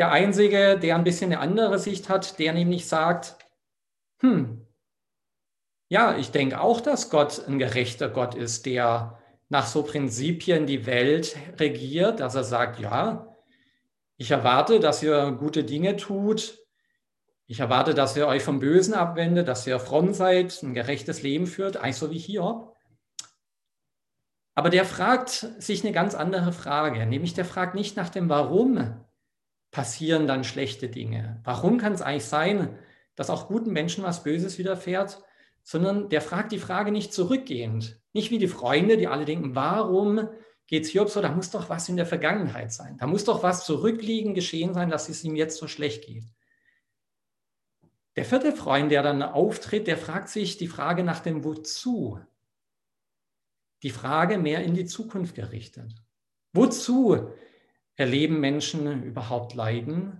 Der 0.00 0.12
einzige, 0.12 0.78
der 0.78 0.96
ein 0.96 1.04
bisschen 1.04 1.30
eine 1.30 1.40
andere 1.40 1.78
Sicht 1.78 2.08
hat, 2.08 2.38
der 2.38 2.54
nämlich 2.54 2.88
sagt, 2.88 3.36
hm, 4.20 4.66
ja, 5.90 6.16
ich 6.16 6.30
denke 6.30 6.58
auch, 6.58 6.80
dass 6.80 7.10
Gott 7.10 7.46
ein 7.46 7.58
gerechter 7.58 8.08
Gott 8.08 8.34
ist, 8.34 8.64
der 8.64 9.18
nach 9.50 9.66
so 9.66 9.82
Prinzipien 9.82 10.64
die 10.64 10.86
Welt 10.86 11.36
regiert, 11.58 12.20
dass 12.20 12.34
er 12.34 12.44
sagt, 12.44 12.80
ja, 12.80 13.36
ich 14.16 14.30
erwarte, 14.30 14.80
dass 14.80 15.02
ihr 15.02 15.32
gute 15.32 15.64
Dinge 15.64 15.96
tut. 15.96 16.58
Ich 17.46 17.60
erwarte, 17.60 17.92
dass 17.92 18.16
ihr 18.16 18.26
euch 18.26 18.42
vom 18.42 18.58
Bösen 18.58 18.94
abwendet, 18.94 19.48
dass 19.48 19.66
ihr 19.66 19.78
fromm 19.78 20.14
seid, 20.14 20.62
ein 20.62 20.72
gerechtes 20.72 21.20
Leben 21.20 21.46
führt, 21.46 21.76
eigentlich 21.76 21.96
so 21.96 22.10
wie 22.10 22.18
Hiob. 22.18 22.74
Aber 24.54 24.70
der 24.70 24.86
fragt 24.86 25.46
sich 25.58 25.84
eine 25.84 25.92
ganz 25.92 26.14
andere 26.14 26.54
Frage, 26.54 27.04
nämlich 27.04 27.34
der 27.34 27.44
fragt 27.44 27.74
nicht 27.74 27.98
nach 27.98 28.08
dem 28.08 28.30
Warum 28.30 29.04
passieren 29.70 30.26
dann 30.26 30.44
schlechte 30.44 30.88
Dinge. 30.88 31.40
Warum 31.44 31.78
kann 31.78 31.92
es 31.92 32.02
eigentlich 32.02 32.24
sein, 32.24 32.78
dass 33.14 33.30
auch 33.30 33.48
guten 33.48 33.72
Menschen 33.72 34.04
was 34.04 34.22
Böses 34.22 34.58
widerfährt, 34.58 35.22
sondern 35.62 36.08
der 36.08 36.22
fragt 36.22 36.52
die 36.52 36.58
Frage 36.58 36.90
nicht 36.90 37.12
zurückgehend. 37.12 38.00
Nicht 38.12 38.30
wie 38.30 38.38
die 38.38 38.48
Freunde, 38.48 38.96
die 38.96 39.06
alle 39.06 39.24
denken, 39.24 39.54
warum 39.54 40.28
geht 40.66 40.84
es 40.84 40.90
Hiob 40.90 41.10
so? 41.10 41.20
Da 41.20 41.30
muss 41.30 41.50
doch 41.50 41.68
was 41.68 41.88
in 41.88 41.96
der 41.96 42.06
Vergangenheit 42.06 42.72
sein. 42.72 42.96
Da 42.98 43.06
muss 43.06 43.24
doch 43.24 43.42
was 43.42 43.64
zurückliegend 43.66 44.34
geschehen 44.34 44.74
sein, 44.74 44.90
dass 44.90 45.08
es 45.08 45.22
ihm 45.22 45.36
jetzt 45.36 45.58
so 45.58 45.68
schlecht 45.68 46.06
geht. 46.06 46.24
Der 48.16 48.24
vierte 48.24 48.52
Freund, 48.52 48.90
der 48.90 49.02
dann 49.02 49.22
auftritt, 49.22 49.86
der 49.86 49.96
fragt 49.96 50.28
sich 50.28 50.56
die 50.56 50.66
Frage 50.66 51.04
nach 51.04 51.20
dem 51.20 51.44
Wozu 51.44 52.18
die 53.82 53.90
Frage 53.90 54.38
mehr 54.38 54.62
in 54.62 54.74
die 54.74 54.84
Zukunft 54.84 55.34
gerichtet. 55.34 55.94
Wozu 56.52 57.30
erleben 58.00 58.40
Menschen 58.40 59.02
überhaupt 59.04 59.54
Leiden? 59.54 60.18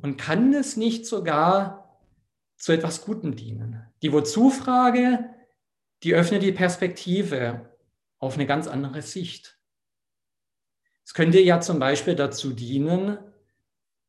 Und 0.00 0.16
kann 0.16 0.54
es 0.54 0.76
nicht 0.76 1.04
sogar 1.04 2.00
zu 2.56 2.72
etwas 2.72 3.04
Gutem 3.04 3.36
dienen? 3.36 3.84
Die 4.00 4.12
Wozu-Frage, 4.12 5.28
die 6.02 6.14
öffnet 6.14 6.42
die 6.42 6.52
Perspektive 6.52 7.76
auf 8.18 8.34
eine 8.34 8.46
ganz 8.46 8.66
andere 8.66 9.02
Sicht. 9.02 9.58
Es 11.04 11.12
könnte 11.12 11.40
ja 11.40 11.60
zum 11.60 11.78
Beispiel 11.78 12.14
dazu 12.14 12.52
dienen, 12.52 13.18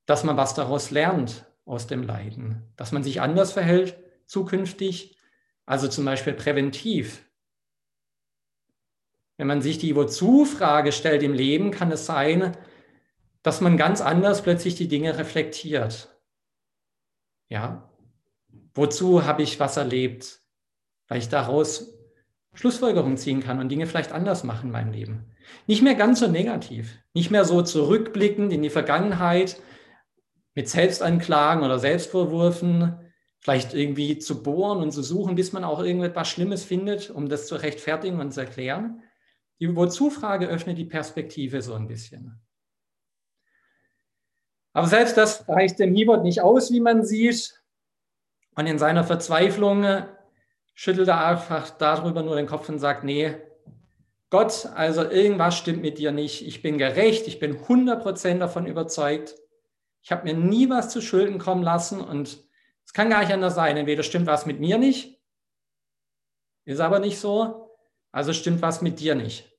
dass 0.06 0.24
man 0.24 0.38
was 0.38 0.54
daraus 0.54 0.92
lernt 0.92 1.46
aus 1.66 1.88
dem 1.88 2.04
Leiden, 2.04 2.72
dass 2.78 2.92
man 2.92 3.04
sich 3.04 3.20
anders 3.20 3.52
verhält 3.52 3.98
zukünftig, 4.28 5.18
also 5.66 5.88
zum 5.88 6.06
Beispiel 6.06 6.34
präventiv, 6.34 7.26
wenn 9.38 9.48
man 9.48 9.62
sich 9.64 9.80
die 9.80 9.96
Wozu-Frage 9.96 10.92
stellt 10.92 11.24
im 11.24 11.34
Leben, 11.34 11.72
kann 11.72 11.92
es 11.92 12.06
sein, 12.06 12.56
dass 13.44 13.62
man 13.62 13.78
ganz 13.78 14.02
anders 14.02 14.42
plötzlich 14.42 14.76
die 14.76 14.88
Dinge 14.88 15.18
reflektiert. 15.18 16.16
Ja, 17.50 17.90
wozu 18.74 19.26
habe 19.26 19.42
ich 19.42 19.60
was 19.60 19.78
erlebt? 19.78 20.42
Weil 21.08 21.20
ich 21.20 21.30
daraus 21.30 21.94
Schlussfolgerungen 22.54 23.18
ziehen 23.18 23.42
kann 23.42 23.60
und 23.60 23.70
Dinge 23.70 23.88
vielleicht 23.88 24.12
anders 24.12 24.44
machen 24.44 24.68
in 24.68 24.72
meinem 24.72 24.92
Leben. 24.92 25.26
Nicht 25.68 25.82
mehr 25.82 25.96
ganz 25.96 26.20
so 26.20 26.28
negativ, 26.28 26.98
nicht 27.14 27.32
mehr 27.32 27.46
so 27.46 27.62
zurückblickend 27.62 28.54
in 28.54 28.62
die 28.62 28.70
Vergangenheit 28.70 29.62
mit 30.54 30.70
Selbstanklagen 30.70 31.64
oder 31.64 31.80
Selbstvorwürfen, 31.80 33.00
vielleicht 33.40 33.74
irgendwie 33.74 34.20
zu 34.20 34.44
bohren 34.44 34.80
und 34.80 34.92
zu 34.92 35.02
suchen, 35.02 35.36
bis 35.36 35.52
man 35.52 35.64
auch 35.64 35.80
irgendetwas 35.82 36.30
Schlimmes 36.30 36.64
findet, 36.64 37.10
um 37.10 37.28
das 37.28 37.48
zu 37.48 37.56
rechtfertigen 37.56 38.20
und 38.20 38.32
zu 38.32 38.42
erklären, 38.42 39.02
die 39.60 39.76
Wozu-Frage 39.76 40.48
öffnet 40.48 40.78
die 40.78 40.86
Perspektive 40.86 41.62
so 41.62 41.74
ein 41.74 41.88
bisschen. 41.88 42.42
Aber 44.74 44.88
selbst 44.88 45.18
das 45.18 45.48
reicht 45.48 45.80
dem 45.80 45.94
Hibot 45.94 46.24
nicht 46.24 46.42
aus, 46.42 46.72
wie 46.72 46.80
man 46.80 47.04
sieht. 47.04 47.62
Und 48.56 48.68
in 48.68 48.80
seiner 48.80 49.04
Verzweiflung 49.04 50.06
schüttelt 50.74 51.08
er 51.08 51.26
einfach 51.26 51.70
darüber 51.72 52.24
nur 52.24 52.36
den 52.36 52.48
Kopf 52.48 52.70
und 52.70 52.80
sagt, 52.80 53.04
nee, 53.04 53.36
Gott, 54.30 54.68
also 54.76 55.04
irgendwas 55.04 55.58
stimmt 55.58 55.82
mit 55.82 55.98
dir 55.98 56.12
nicht. 56.12 56.46
Ich 56.46 56.62
bin 56.62 56.78
gerecht, 56.78 57.28
ich 57.28 57.40
bin 57.40 57.58
100% 57.58 58.40
davon 58.40 58.66
überzeugt. 58.66 59.36
Ich 60.02 60.12
habe 60.12 60.24
mir 60.24 60.34
nie 60.34 60.70
was 60.70 60.90
zu 60.90 61.02
Schulden 61.02 61.38
kommen 61.38 61.64
lassen 61.64 62.00
und 62.00 62.40
es 62.86 62.94
kann 62.94 63.10
gar 63.10 63.20
nicht 63.20 63.34
anders 63.34 63.56
sein. 63.56 63.76
Entweder 63.78 64.04
stimmt 64.04 64.28
was 64.28 64.46
mit 64.46 64.60
mir 64.60 64.78
nicht, 64.78 65.22
ist 66.66 66.80
aber 66.80 67.00
nicht 67.00 67.20
so, 67.20 67.78
also 68.12 68.32
stimmt 68.32 68.62
was 68.62 68.82
mit 68.82 69.00
dir 69.00 69.16
nicht 69.16 69.52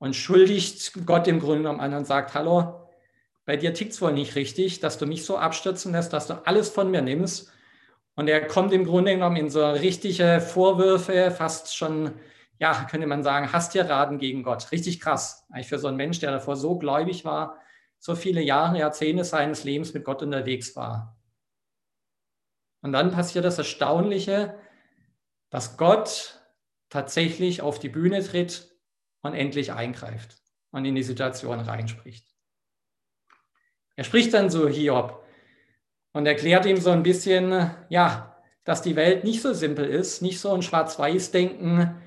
und 0.00 0.16
schuldigt 0.16 1.06
Gott 1.06 1.28
im 1.28 1.38
Grunde 1.38 1.58
genommen 1.58 1.80
an 1.80 1.94
und 1.94 2.06
sagt, 2.06 2.34
hallo, 2.34 2.89
bei 3.50 3.56
dir 3.56 3.74
tickt 3.74 3.90
es 3.90 4.00
wohl 4.00 4.12
nicht 4.12 4.36
richtig, 4.36 4.78
dass 4.78 4.96
du 4.96 5.06
mich 5.06 5.24
so 5.24 5.36
abstürzen 5.36 5.90
lässt, 5.90 6.12
dass 6.12 6.28
du 6.28 6.34
alles 6.46 6.68
von 6.68 6.88
mir 6.88 7.02
nimmst. 7.02 7.50
Und 8.14 8.28
er 8.28 8.46
kommt 8.46 8.72
im 8.72 8.84
Grunde 8.84 9.10
genommen 9.10 9.34
in 9.34 9.50
so 9.50 9.68
richtige 9.68 10.40
Vorwürfe, 10.40 11.32
fast 11.32 11.76
schon, 11.76 12.12
ja, 12.60 12.86
könnte 12.88 13.08
man 13.08 13.24
sagen, 13.24 13.52
Hasstiraden 13.52 14.18
gegen 14.18 14.44
Gott. 14.44 14.70
Richtig 14.70 15.00
krass. 15.00 15.48
Eigentlich 15.50 15.66
für 15.66 15.80
so 15.80 15.88
einen 15.88 15.96
Mensch, 15.96 16.20
der 16.20 16.30
davor 16.30 16.54
so 16.54 16.78
gläubig 16.78 17.24
war, 17.24 17.58
so 17.98 18.14
viele 18.14 18.40
Jahre, 18.40 18.78
Jahrzehnte 18.78 19.24
seines 19.24 19.64
Lebens 19.64 19.94
mit 19.94 20.04
Gott 20.04 20.22
unterwegs 20.22 20.76
war. 20.76 21.18
Und 22.82 22.92
dann 22.92 23.10
passiert 23.10 23.44
das 23.44 23.58
Erstaunliche, 23.58 24.54
dass 25.50 25.76
Gott 25.76 26.40
tatsächlich 26.88 27.62
auf 27.62 27.80
die 27.80 27.88
Bühne 27.88 28.22
tritt 28.22 28.70
und 29.22 29.34
endlich 29.34 29.72
eingreift 29.72 30.40
und 30.70 30.84
in 30.84 30.94
die 30.94 31.02
Situation 31.02 31.58
reinspricht. 31.58 32.29
Er 34.00 34.04
spricht 34.04 34.32
dann 34.32 34.48
zu 34.48 34.66
Hiob 34.66 35.22
und 36.14 36.24
erklärt 36.24 36.64
ihm 36.64 36.78
so 36.78 36.88
ein 36.88 37.02
bisschen, 37.02 37.70
ja, 37.90 38.34
dass 38.64 38.80
die 38.80 38.96
Welt 38.96 39.24
nicht 39.24 39.42
so 39.42 39.52
simpel 39.52 39.84
ist, 39.84 40.22
nicht 40.22 40.40
so 40.40 40.54
ein 40.54 40.62
Schwarz-Weiß-Denken 40.62 42.00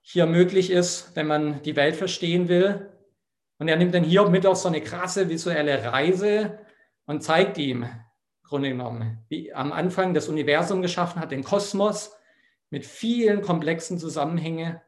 hier 0.00 0.26
möglich 0.26 0.68
ist, 0.72 1.14
wenn 1.14 1.28
man 1.28 1.62
die 1.62 1.76
Welt 1.76 1.94
verstehen 1.94 2.48
will. 2.48 2.90
Und 3.60 3.68
er 3.68 3.76
nimmt 3.76 3.94
dann 3.94 4.02
Hiob 4.02 4.30
mit 4.30 4.46
auf 4.46 4.56
so 4.56 4.66
eine 4.66 4.80
krasse 4.80 5.28
visuelle 5.28 5.92
Reise 5.92 6.58
und 7.06 7.22
zeigt 7.22 7.56
ihm, 7.56 7.86
Grunde 8.42 8.70
genommen, 8.70 9.24
wie 9.28 9.54
am 9.54 9.70
Anfang 9.70 10.14
das 10.14 10.28
Universum 10.28 10.82
geschaffen 10.82 11.20
hat, 11.20 11.30
den 11.30 11.44
Kosmos 11.44 12.16
mit 12.68 12.84
vielen 12.84 13.42
komplexen 13.42 13.96
Zusammenhängen 13.96 14.80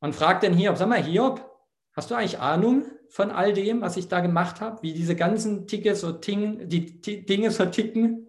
und 0.00 0.14
fragt 0.14 0.42
den 0.42 0.54
Hiob, 0.54 0.78
sag 0.78 0.88
mal, 0.88 1.04
Hiob, 1.04 1.54
hast 1.92 2.10
du 2.10 2.14
eigentlich 2.14 2.38
Ahnung 2.38 2.86
von 3.12 3.30
all 3.30 3.52
dem, 3.52 3.82
was 3.82 3.98
ich 3.98 4.08
da 4.08 4.20
gemacht 4.20 4.62
habe? 4.62 4.82
Wie 4.82 4.94
diese 4.94 5.14
ganzen 5.14 5.66
Ticke 5.66 5.94
so 5.94 6.12
ting, 6.12 6.66
die 6.70 6.98
Dinge 7.02 7.50
so 7.50 7.66
ticken? 7.66 8.26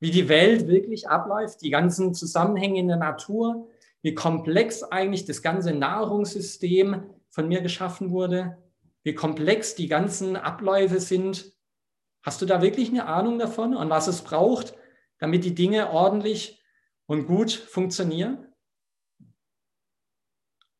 Wie 0.00 0.10
die 0.10 0.30
Welt 0.30 0.68
wirklich 0.68 1.06
abläuft, 1.06 1.60
die 1.60 1.68
ganzen 1.68 2.14
Zusammenhänge 2.14 2.80
in 2.80 2.88
der 2.88 2.96
Natur, 2.96 3.68
wie 4.00 4.14
komplex 4.14 4.82
eigentlich 4.84 5.26
das 5.26 5.42
ganze 5.42 5.74
Nahrungssystem 5.74 7.10
von 7.28 7.46
mir 7.46 7.60
geschaffen 7.60 8.10
wurde, 8.10 8.56
wie 9.02 9.14
komplex 9.14 9.74
die 9.74 9.86
ganzen 9.86 10.34
Abläufe 10.36 10.98
sind. 10.98 11.52
Hast 12.22 12.40
du 12.40 12.46
da 12.46 12.62
wirklich 12.62 12.88
eine 12.88 13.06
Ahnung 13.06 13.38
davon 13.38 13.76
und 13.76 13.90
was 13.90 14.06
es 14.06 14.22
braucht, 14.22 14.74
damit 15.18 15.44
die 15.44 15.54
Dinge 15.54 15.90
ordentlich 15.90 16.64
und 17.04 17.26
gut 17.26 17.52
funktionieren? 17.52 18.46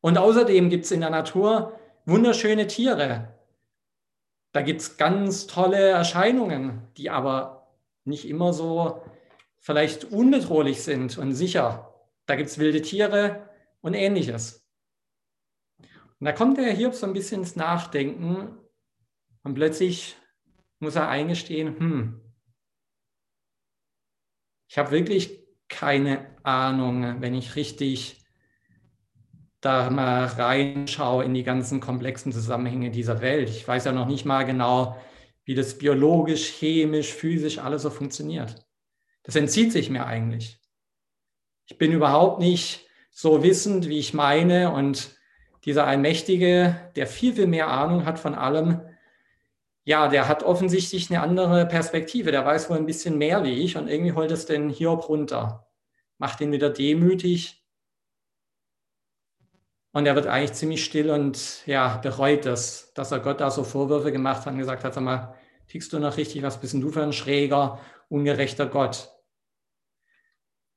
Und 0.00 0.16
außerdem 0.16 0.70
gibt 0.70 0.86
es 0.86 0.90
in 0.90 1.00
der 1.00 1.10
Natur 1.10 1.78
wunderschöne 2.04 2.66
Tiere. 2.66 3.38
Da 4.52 4.62
gibt 4.62 4.80
es 4.80 4.96
ganz 4.96 5.46
tolle 5.46 5.78
Erscheinungen, 5.78 6.86
die 6.96 7.10
aber 7.10 7.74
nicht 8.04 8.28
immer 8.28 8.52
so 8.52 9.02
vielleicht 9.58 10.04
unbedrohlich 10.04 10.82
sind 10.82 11.16
und 11.18 11.34
sicher. 11.34 11.94
Da 12.26 12.36
gibt 12.36 12.50
es 12.50 12.58
wilde 12.58 12.82
Tiere 12.82 13.48
und 13.80 13.94
ähnliches. 13.94 14.66
Und 15.78 16.26
da 16.26 16.32
kommt 16.32 16.58
der 16.58 16.72
Hiob 16.72 16.94
so 16.94 17.06
ein 17.06 17.12
bisschen 17.12 17.42
ins 17.42 17.56
Nachdenken 17.56 18.58
und 19.42 19.54
plötzlich 19.54 20.16
muss 20.78 20.96
er 20.96 21.08
eingestehen, 21.08 21.78
hm, 21.78 22.22
ich 24.68 24.78
habe 24.78 24.90
wirklich 24.90 25.46
keine 25.68 26.34
Ahnung, 26.44 27.20
wenn 27.20 27.34
ich 27.34 27.56
richtig 27.56 28.21
da 29.62 29.88
mal 29.90 30.26
reinschaue 30.26 31.24
in 31.24 31.34
die 31.34 31.44
ganzen 31.44 31.80
komplexen 31.80 32.32
Zusammenhänge 32.32 32.90
dieser 32.90 33.22
Welt. 33.22 33.48
Ich 33.48 33.66
weiß 33.66 33.84
ja 33.84 33.92
noch 33.92 34.08
nicht 34.08 34.24
mal 34.26 34.42
genau, 34.42 34.96
wie 35.44 35.54
das 35.54 35.78
biologisch, 35.78 36.48
chemisch, 36.48 37.12
physisch 37.12 37.58
alles 37.58 37.82
so 37.82 37.90
funktioniert. 37.90 38.56
Das 39.22 39.36
entzieht 39.36 39.72
sich 39.72 39.88
mir 39.88 40.04
eigentlich. 40.04 40.60
Ich 41.66 41.78
bin 41.78 41.92
überhaupt 41.92 42.40
nicht 42.40 42.86
so 43.12 43.44
wissend, 43.44 43.88
wie 43.88 44.00
ich 44.00 44.14
meine. 44.14 44.72
Und 44.72 45.14
dieser 45.64 45.86
Allmächtige, 45.86 46.76
der 46.96 47.06
viel, 47.06 47.34
viel 47.34 47.46
mehr 47.46 47.68
Ahnung 47.68 48.04
hat 48.04 48.18
von 48.18 48.34
allem, 48.34 48.80
ja, 49.84 50.08
der 50.08 50.26
hat 50.26 50.42
offensichtlich 50.42 51.08
eine 51.08 51.22
andere 51.22 51.66
Perspektive. 51.66 52.32
Der 52.32 52.44
weiß 52.44 52.68
wohl 52.68 52.78
ein 52.78 52.86
bisschen 52.86 53.16
mehr 53.16 53.44
wie 53.44 53.60
ich 53.62 53.76
und 53.76 53.86
irgendwie 53.86 54.12
holt 54.12 54.32
es 54.32 54.46
den 54.46 54.70
Hiob 54.70 55.08
runter, 55.08 55.68
macht 56.18 56.40
ihn 56.40 56.50
wieder 56.50 56.70
demütig 56.70 57.61
und 59.92 60.06
er 60.06 60.14
wird 60.14 60.26
eigentlich 60.26 60.54
ziemlich 60.54 60.84
still 60.84 61.10
und 61.10 61.66
ja, 61.66 61.98
bereut 61.98 62.46
das, 62.46 62.92
dass 62.94 63.12
er 63.12 63.20
Gott 63.20 63.40
da 63.40 63.50
so 63.50 63.62
Vorwürfe 63.62 64.10
gemacht 64.10 64.46
hat 64.46 64.52
und 64.52 64.58
gesagt 64.58 64.84
hat, 64.84 64.94
sag 64.94 65.04
mal, 65.04 65.34
tickst 65.68 65.92
du 65.92 65.98
noch 65.98 66.16
richtig, 66.16 66.42
was 66.42 66.60
bist 66.60 66.72
denn 66.72 66.80
du 66.80 66.90
für 66.90 67.02
ein 67.02 67.12
schräger, 67.12 67.78
ungerechter 68.08 68.66
Gott? 68.66 69.10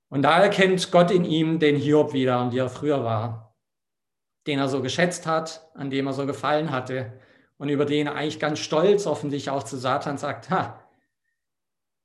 Und 0.10 0.22
da 0.22 0.42
erkennt 0.42 0.92
Gott 0.92 1.12
in 1.12 1.26
ihm 1.26 1.60
den 1.60 1.76
Hiob 1.76 2.14
wieder 2.14 2.42
und 2.42 2.52
wie 2.54 2.60
er 2.60 2.70
früher 2.70 3.04
war, 3.04 3.56
den 4.48 4.60
er 4.60 4.70
so 4.70 4.82
geschätzt 4.82 5.26
hat, 5.26 5.70
an 5.74 5.90
dem 5.90 6.08
er 6.08 6.14
so 6.14 6.26
gefallen 6.26 6.72
hatte 6.72 7.20
und 7.58 7.70
über 7.70 7.86
den 7.86 8.08
er 8.08 8.16
eigentlich 8.16 8.40
ganz 8.40 8.60
stolz 8.60 9.08
offensichtlich 9.08 9.50
auch 9.50 9.64
zu 9.64 9.78
Satan 9.78 10.18
sagt, 10.18 10.50
ha, 10.50 10.82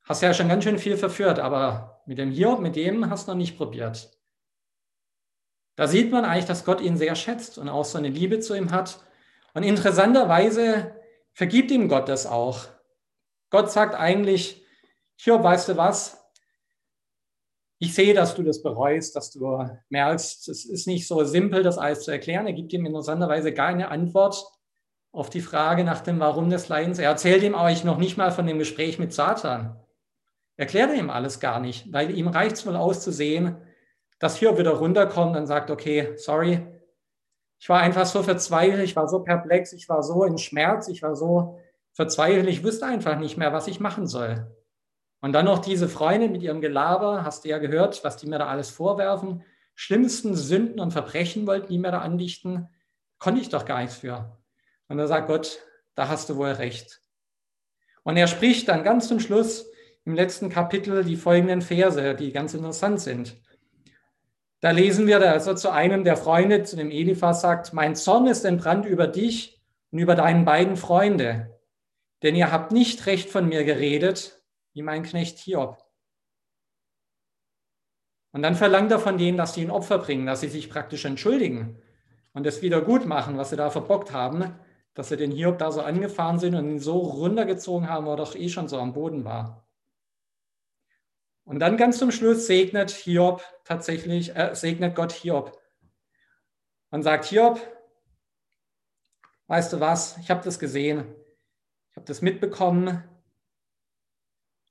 hast 0.04 0.22
ja 0.22 0.32
schon 0.32 0.48
ganz 0.48 0.64
schön 0.64 0.78
viel 0.78 0.96
verführt, 0.96 1.38
aber 1.38 2.02
mit 2.06 2.18
dem 2.18 2.30
Hiob, 2.30 2.60
mit 2.60 2.76
dem 2.76 3.10
hast 3.10 3.26
du 3.26 3.32
noch 3.32 3.38
nicht 3.38 3.56
probiert. 3.56 4.19
Da 5.80 5.86
sieht 5.86 6.12
man 6.12 6.26
eigentlich, 6.26 6.44
dass 6.44 6.66
Gott 6.66 6.82
ihn 6.82 6.98
sehr 6.98 7.14
schätzt 7.14 7.56
und 7.56 7.70
auch 7.70 7.86
so 7.86 7.96
eine 7.96 8.10
Liebe 8.10 8.38
zu 8.40 8.54
ihm 8.54 8.70
hat. 8.70 9.02
Und 9.54 9.62
interessanterweise 9.62 10.94
vergibt 11.32 11.70
ihm 11.70 11.88
Gott 11.88 12.06
das 12.10 12.26
auch. 12.26 12.66
Gott 13.48 13.70
sagt 13.70 13.94
eigentlich, 13.94 14.62
Hiob, 15.16 15.42
weißt 15.42 15.70
du 15.70 15.78
was? 15.78 16.22
Ich 17.78 17.94
sehe, 17.94 18.12
dass 18.12 18.34
du 18.34 18.42
das 18.42 18.62
bereust, 18.62 19.16
dass 19.16 19.30
du 19.30 19.70
merkst, 19.88 20.50
es 20.50 20.66
ist 20.66 20.86
nicht 20.86 21.08
so 21.08 21.24
simpel, 21.24 21.62
das 21.62 21.78
alles 21.78 22.02
zu 22.02 22.10
erklären. 22.10 22.46
Er 22.46 22.52
gibt 22.52 22.74
ihm 22.74 22.84
interessanterweise 22.84 23.54
gar 23.54 23.68
eine 23.68 23.88
Antwort 23.88 24.44
auf 25.12 25.30
die 25.30 25.40
Frage 25.40 25.82
nach 25.82 26.02
dem 26.02 26.20
Warum 26.20 26.50
des 26.50 26.68
Leidens. 26.68 26.98
Er 26.98 27.08
erzählt 27.08 27.42
ihm 27.42 27.54
euch 27.54 27.84
noch 27.84 27.96
nicht 27.96 28.18
mal 28.18 28.32
von 28.32 28.46
dem 28.46 28.58
Gespräch 28.58 28.98
mit 28.98 29.14
Satan. 29.14 29.82
Erklärt 30.58 30.94
ihm 30.94 31.08
alles 31.08 31.40
gar 31.40 31.58
nicht, 31.58 31.90
weil 31.90 32.10
ihm 32.10 32.28
reicht 32.28 32.56
es 32.56 32.66
wohl 32.66 32.76
aus 32.76 33.00
zu 33.00 33.12
sehen, 33.12 33.56
dass 34.20 34.36
Hiob 34.36 34.58
wieder 34.58 34.72
runterkommt 34.72 35.36
und 35.36 35.46
sagt, 35.46 35.70
okay, 35.70 36.12
sorry, 36.16 36.64
ich 37.58 37.68
war 37.68 37.80
einfach 37.80 38.06
so 38.06 38.22
verzweifelt, 38.22 38.84
ich 38.84 38.94
war 38.94 39.08
so 39.08 39.20
perplex, 39.20 39.72
ich 39.72 39.88
war 39.88 40.02
so 40.02 40.24
in 40.24 40.38
Schmerz, 40.38 40.88
ich 40.88 41.02
war 41.02 41.16
so 41.16 41.58
verzweifelt, 41.92 42.46
ich 42.48 42.62
wusste 42.62 42.86
einfach 42.86 43.18
nicht 43.18 43.36
mehr, 43.36 43.52
was 43.52 43.66
ich 43.66 43.80
machen 43.80 44.06
soll. 44.06 44.46
Und 45.20 45.32
dann 45.32 45.46
noch 45.46 45.58
diese 45.58 45.88
Freunde 45.88 46.28
mit 46.28 46.42
ihrem 46.42 46.60
Gelaber, 46.60 47.24
hast 47.24 47.44
du 47.44 47.48
ja 47.48 47.58
gehört, 47.58 48.04
was 48.04 48.16
die 48.16 48.26
mir 48.26 48.38
da 48.38 48.46
alles 48.46 48.70
vorwerfen, 48.70 49.42
schlimmsten 49.74 50.34
Sünden 50.34 50.80
und 50.80 50.92
Verbrechen 50.92 51.46
wollten 51.46 51.68
die 51.68 51.78
mir 51.78 51.90
da 51.90 52.00
andichten, 52.00 52.68
konnte 53.18 53.40
ich 53.40 53.48
doch 53.48 53.64
gar 53.64 53.80
nichts 53.80 53.96
für. 53.96 54.38
Und 54.88 54.98
da 54.98 55.06
sagt 55.06 55.28
Gott, 55.28 55.60
da 55.94 56.08
hast 56.08 56.28
du 56.28 56.36
wohl 56.36 56.52
recht. 56.52 57.00
Und 58.02 58.16
er 58.16 58.26
spricht 58.26 58.68
dann 58.68 58.84
ganz 58.84 59.08
zum 59.08 59.20
Schluss 59.20 59.70
im 60.04 60.14
letzten 60.14 60.48
Kapitel 60.48 61.04
die 61.04 61.16
folgenden 61.16 61.62
Verse, 61.62 62.14
die 62.14 62.32
ganz 62.32 62.54
interessant 62.54 63.00
sind. 63.00 63.36
Da 64.60 64.72
lesen 64.72 65.06
wir, 65.06 65.18
er 65.18 65.40
zu 65.40 65.70
einem 65.70 66.04
der 66.04 66.16
Freunde, 66.16 66.64
zu 66.64 66.76
dem 66.76 66.90
Eliphas 66.90 67.40
sagt, 67.40 67.72
mein 67.72 67.96
Zorn 67.96 68.26
ist 68.26 68.44
entbrannt 68.44 68.84
über 68.84 69.06
dich 69.06 69.58
und 69.90 69.98
über 69.98 70.14
deinen 70.14 70.44
beiden 70.44 70.76
Freunde, 70.76 71.58
denn 72.22 72.36
ihr 72.36 72.52
habt 72.52 72.70
nicht 72.70 73.06
recht 73.06 73.30
von 73.30 73.48
mir 73.48 73.64
geredet, 73.64 74.42
wie 74.74 74.82
mein 74.82 75.02
Knecht 75.02 75.38
Hiob. 75.38 75.82
Und 78.32 78.42
dann 78.42 78.54
verlangt 78.54 78.92
er 78.92 79.00
von 79.00 79.16
denen, 79.16 79.38
dass 79.38 79.54
sie 79.54 79.62
ein 79.62 79.70
Opfer 79.70 79.98
bringen, 79.98 80.26
dass 80.26 80.40
sie 80.40 80.48
sich 80.48 80.70
praktisch 80.70 81.06
entschuldigen 81.06 81.80
und 82.34 82.44
das 82.44 82.60
wieder 82.60 82.82
gut 82.82 83.06
machen, 83.06 83.38
was 83.38 83.50
sie 83.50 83.56
da 83.56 83.70
verbockt 83.70 84.12
haben, 84.12 84.54
dass 84.94 85.08
sie 85.08 85.16
den 85.16 85.32
Hiob 85.32 85.58
da 85.58 85.72
so 85.72 85.80
angefahren 85.80 86.38
sind 86.38 86.54
und 86.54 86.68
ihn 86.68 86.78
so 86.78 86.98
runtergezogen 86.98 87.88
haben, 87.88 88.04
wo 88.04 88.10
er 88.10 88.16
doch 88.16 88.36
eh 88.36 88.48
schon 88.50 88.68
so 88.68 88.78
am 88.78 88.92
Boden 88.92 89.24
war. 89.24 89.66
Und 91.50 91.58
dann 91.58 91.76
ganz 91.76 91.98
zum 91.98 92.12
Schluss 92.12 92.46
segnet 92.46 92.92
Hiob 92.92 93.42
tatsächlich, 93.64 94.36
äh, 94.36 94.54
segnet 94.54 94.94
Gott 94.94 95.10
Hiob 95.10 95.60
und 96.90 97.02
sagt, 97.02 97.24
Hiob, 97.24 97.60
weißt 99.48 99.72
du 99.72 99.80
was, 99.80 100.16
ich 100.18 100.30
habe 100.30 100.44
das 100.44 100.60
gesehen, 100.60 101.12
ich 101.90 101.96
habe 101.96 102.06
das 102.06 102.22
mitbekommen 102.22 103.02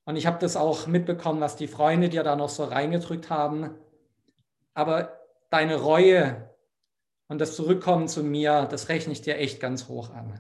und 0.05 0.15
ich 0.15 0.25
habe 0.25 0.39
das 0.39 0.55
auch 0.55 0.87
mitbekommen, 0.87 1.41
was 1.41 1.57
die 1.57 1.67
Freunde 1.67 2.07
dir 2.07 2.23
da 2.23 2.37
noch 2.37 2.47
so 2.47 2.63
reingedrückt 2.63 3.29
haben. 3.29 3.75
Aber 4.73 5.19
deine 5.49 5.75
Reue 5.75 6.49
und 7.27 7.41
das 7.41 7.57
Zurückkommen 7.57 8.07
zu 8.07 8.23
mir, 8.23 8.67
das 8.71 8.87
rechne 8.87 9.11
ich 9.11 9.21
dir 9.21 9.35
echt 9.35 9.59
ganz 9.59 9.89
hoch 9.89 10.11
an. 10.11 10.39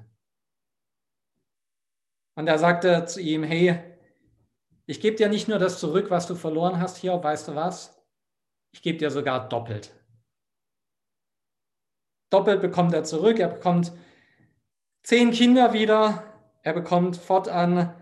Und 2.35 2.47
er 2.47 2.59
sagte 2.59 3.03
zu 3.03 3.19
ihm, 3.19 3.43
hey, 3.43 3.88
ich 4.89 4.99
gebe 5.01 5.15
dir 5.15 5.29
nicht 5.29 5.47
nur 5.47 5.59
das 5.59 5.79
zurück, 5.79 6.09
was 6.09 6.25
du 6.25 6.33
verloren 6.33 6.79
hast 6.79 6.97
hier, 6.97 7.23
weißt 7.23 7.49
du 7.49 7.55
was? 7.55 8.03
Ich 8.71 8.81
gebe 8.81 8.97
dir 8.97 9.11
sogar 9.11 9.47
doppelt. 9.47 9.91
Doppelt 12.31 12.59
bekommt 12.59 12.95
er 12.95 13.03
zurück. 13.03 13.37
Er 13.37 13.49
bekommt 13.49 13.91
zehn 15.03 15.29
Kinder 15.29 15.73
wieder. 15.73 16.23
Er 16.63 16.73
bekommt 16.73 17.17
fortan 17.17 17.93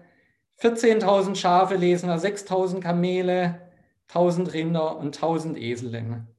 14.000 0.62 1.36
Schafe, 1.36 1.76
lesen 1.76 2.08
wir 2.08 2.20
6.000 2.20 2.80
Kamele, 2.80 3.70
1.000 4.10 4.54
Rinder 4.54 4.96
und 4.96 5.18
1.000 5.18 5.58
Eselinnen. 5.58 6.34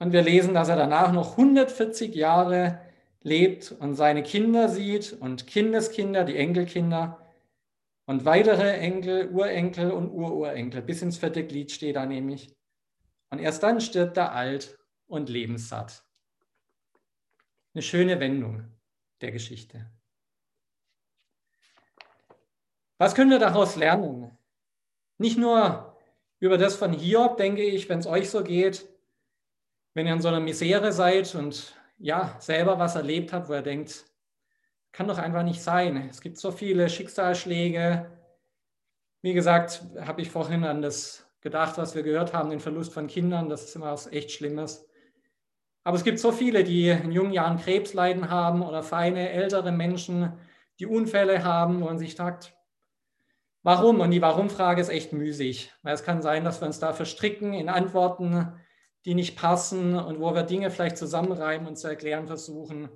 Und 0.00 0.12
wir 0.12 0.22
lesen, 0.22 0.52
dass 0.52 0.68
er 0.68 0.76
danach 0.76 1.12
noch 1.12 1.38
140 1.38 2.12
Jahre 2.16 2.80
lebt 3.22 3.70
und 3.70 3.94
seine 3.94 4.24
Kinder 4.24 4.68
sieht 4.68 5.12
und 5.12 5.46
Kindeskinder, 5.46 6.24
die 6.24 6.36
Enkelkinder 6.36 7.29
und 8.10 8.24
weitere 8.24 8.72
Enkel, 8.72 9.28
Urenkel 9.30 9.92
und 9.92 10.10
Ururenkel. 10.10 10.82
Bis 10.82 11.00
ins 11.00 11.18
vierte 11.18 11.46
Glied 11.46 11.70
steht 11.70 11.94
da 11.94 12.06
nämlich. 12.06 12.52
Und 13.28 13.38
erst 13.38 13.62
dann 13.62 13.80
stirbt 13.80 14.16
er 14.16 14.32
alt 14.32 14.76
und 15.06 15.28
lebenssatt. 15.28 16.02
Eine 17.72 17.82
schöne 17.82 18.18
Wendung 18.18 18.64
der 19.20 19.30
Geschichte. 19.30 19.88
Was 22.98 23.14
können 23.14 23.30
wir 23.30 23.38
daraus 23.38 23.76
lernen? 23.76 24.36
Nicht 25.18 25.38
nur 25.38 25.96
über 26.40 26.58
das 26.58 26.74
von 26.74 26.92
Hiob, 26.92 27.36
denke 27.36 27.62
ich, 27.62 27.88
wenn 27.88 28.00
es 28.00 28.08
euch 28.08 28.28
so 28.28 28.42
geht, 28.42 28.88
wenn 29.94 30.08
ihr 30.08 30.14
in 30.14 30.20
so 30.20 30.26
einer 30.26 30.40
Misere 30.40 30.90
seid 30.90 31.32
und 31.36 31.76
ja, 31.96 32.36
selber 32.40 32.76
was 32.80 32.96
erlebt 32.96 33.32
habt, 33.32 33.48
wo 33.48 33.54
ihr 33.54 33.62
denkt, 33.62 34.09
kann 34.92 35.08
doch 35.08 35.18
einfach 35.18 35.42
nicht 35.42 35.62
sein. 35.62 36.08
Es 36.10 36.20
gibt 36.20 36.38
so 36.38 36.50
viele 36.50 36.88
Schicksalsschläge. 36.88 38.10
Wie 39.22 39.34
gesagt, 39.34 39.82
habe 40.00 40.22
ich 40.22 40.30
vorhin 40.30 40.64
an 40.64 40.82
das 40.82 41.26
gedacht, 41.40 41.78
was 41.78 41.94
wir 41.94 42.02
gehört 42.02 42.32
haben, 42.32 42.50
den 42.50 42.60
Verlust 42.60 42.92
von 42.92 43.06
Kindern. 43.06 43.48
Das 43.48 43.64
ist 43.64 43.76
immer 43.76 43.92
was 43.92 44.06
echt 44.12 44.30
Schlimmes. 44.32 44.86
Aber 45.84 45.96
es 45.96 46.04
gibt 46.04 46.18
so 46.18 46.32
viele, 46.32 46.64
die 46.64 46.88
in 46.88 47.12
jungen 47.12 47.32
Jahren 47.32 47.58
Krebsleiden 47.58 48.30
haben 48.30 48.62
oder 48.62 48.82
feine 48.82 49.30
ältere 49.30 49.72
Menschen, 49.72 50.32
die 50.78 50.86
Unfälle 50.86 51.44
haben, 51.44 51.80
wo 51.80 51.86
man 51.86 51.98
sich 51.98 52.14
fragt, 52.14 52.54
warum? 53.62 54.00
Und 54.00 54.10
die 54.10 54.22
Warum-Frage 54.22 54.80
ist 54.80 54.88
echt 54.88 55.12
müßig, 55.12 55.72
weil 55.82 55.94
es 55.94 56.04
kann 56.04 56.22
sein, 56.22 56.44
dass 56.44 56.60
wir 56.60 56.66
uns 56.66 56.80
da 56.80 56.92
verstricken 56.92 57.54
in 57.54 57.68
Antworten, 57.68 58.52
die 59.06 59.14
nicht 59.14 59.38
passen 59.38 59.94
und 59.94 60.20
wo 60.20 60.34
wir 60.34 60.42
Dinge 60.42 60.70
vielleicht 60.70 60.98
zusammenreimen 60.98 61.66
und 61.66 61.76
zu 61.76 61.88
erklären 61.88 62.26
versuchen, 62.26 62.90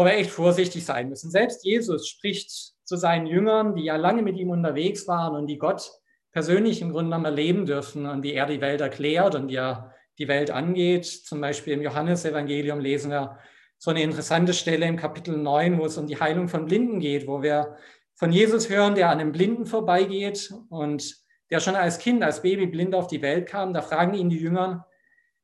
wo 0.00 0.06
wir 0.06 0.14
echt 0.14 0.30
vorsichtig 0.30 0.86
sein 0.86 1.10
müssen. 1.10 1.30
Selbst 1.30 1.62
Jesus 1.62 2.08
spricht 2.08 2.50
zu 2.84 2.96
seinen 2.96 3.26
Jüngern, 3.26 3.74
die 3.74 3.84
ja 3.84 3.96
lange 3.96 4.22
mit 4.22 4.38
ihm 4.38 4.48
unterwegs 4.48 5.06
waren 5.06 5.36
und 5.36 5.46
die 5.46 5.58
Gott 5.58 5.92
persönlich 6.32 6.80
im 6.80 6.92
Grunde 6.92 7.10
genommen 7.10 7.26
erleben 7.26 7.66
dürfen 7.66 8.06
und 8.06 8.22
wie 8.22 8.32
er 8.32 8.46
die 8.46 8.62
Welt 8.62 8.80
erklärt 8.80 9.34
und 9.34 9.50
wie 9.50 9.56
er 9.56 9.92
die 10.16 10.26
Welt 10.26 10.50
angeht. 10.50 11.04
Zum 11.04 11.42
Beispiel 11.42 11.74
im 11.74 11.82
Johannesevangelium 11.82 12.80
lesen 12.80 13.10
wir 13.10 13.36
so 13.76 13.90
eine 13.90 14.02
interessante 14.02 14.54
Stelle 14.54 14.86
im 14.86 14.96
Kapitel 14.96 15.36
9, 15.36 15.78
wo 15.78 15.84
es 15.84 15.98
um 15.98 16.06
die 16.06 16.18
Heilung 16.18 16.48
von 16.48 16.64
Blinden 16.64 16.98
geht, 17.00 17.26
wo 17.26 17.42
wir 17.42 17.76
von 18.14 18.32
Jesus 18.32 18.70
hören, 18.70 18.94
der 18.94 19.10
an 19.10 19.20
einem 19.20 19.32
Blinden 19.32 19.66
vorbeigeht 19.66 20.50
und 20.70 21.14
der 21.50 21.60
schon 21.60 21.76
als 21.76 21.98
Kind, 21.98 22.22
als 22.22 22.40
Baby 22.40 22.68
blind 22.68 22.94
auf 22.94 23.06
die 23.06 23.20
Welt 23.20 23.46
kam. 23.46 23.74
Da 23.74 23.82
fragen 23.82 24.14
ihn 24.14 24.30
die 24.30 24.40
Jüngern, 24.40 24.82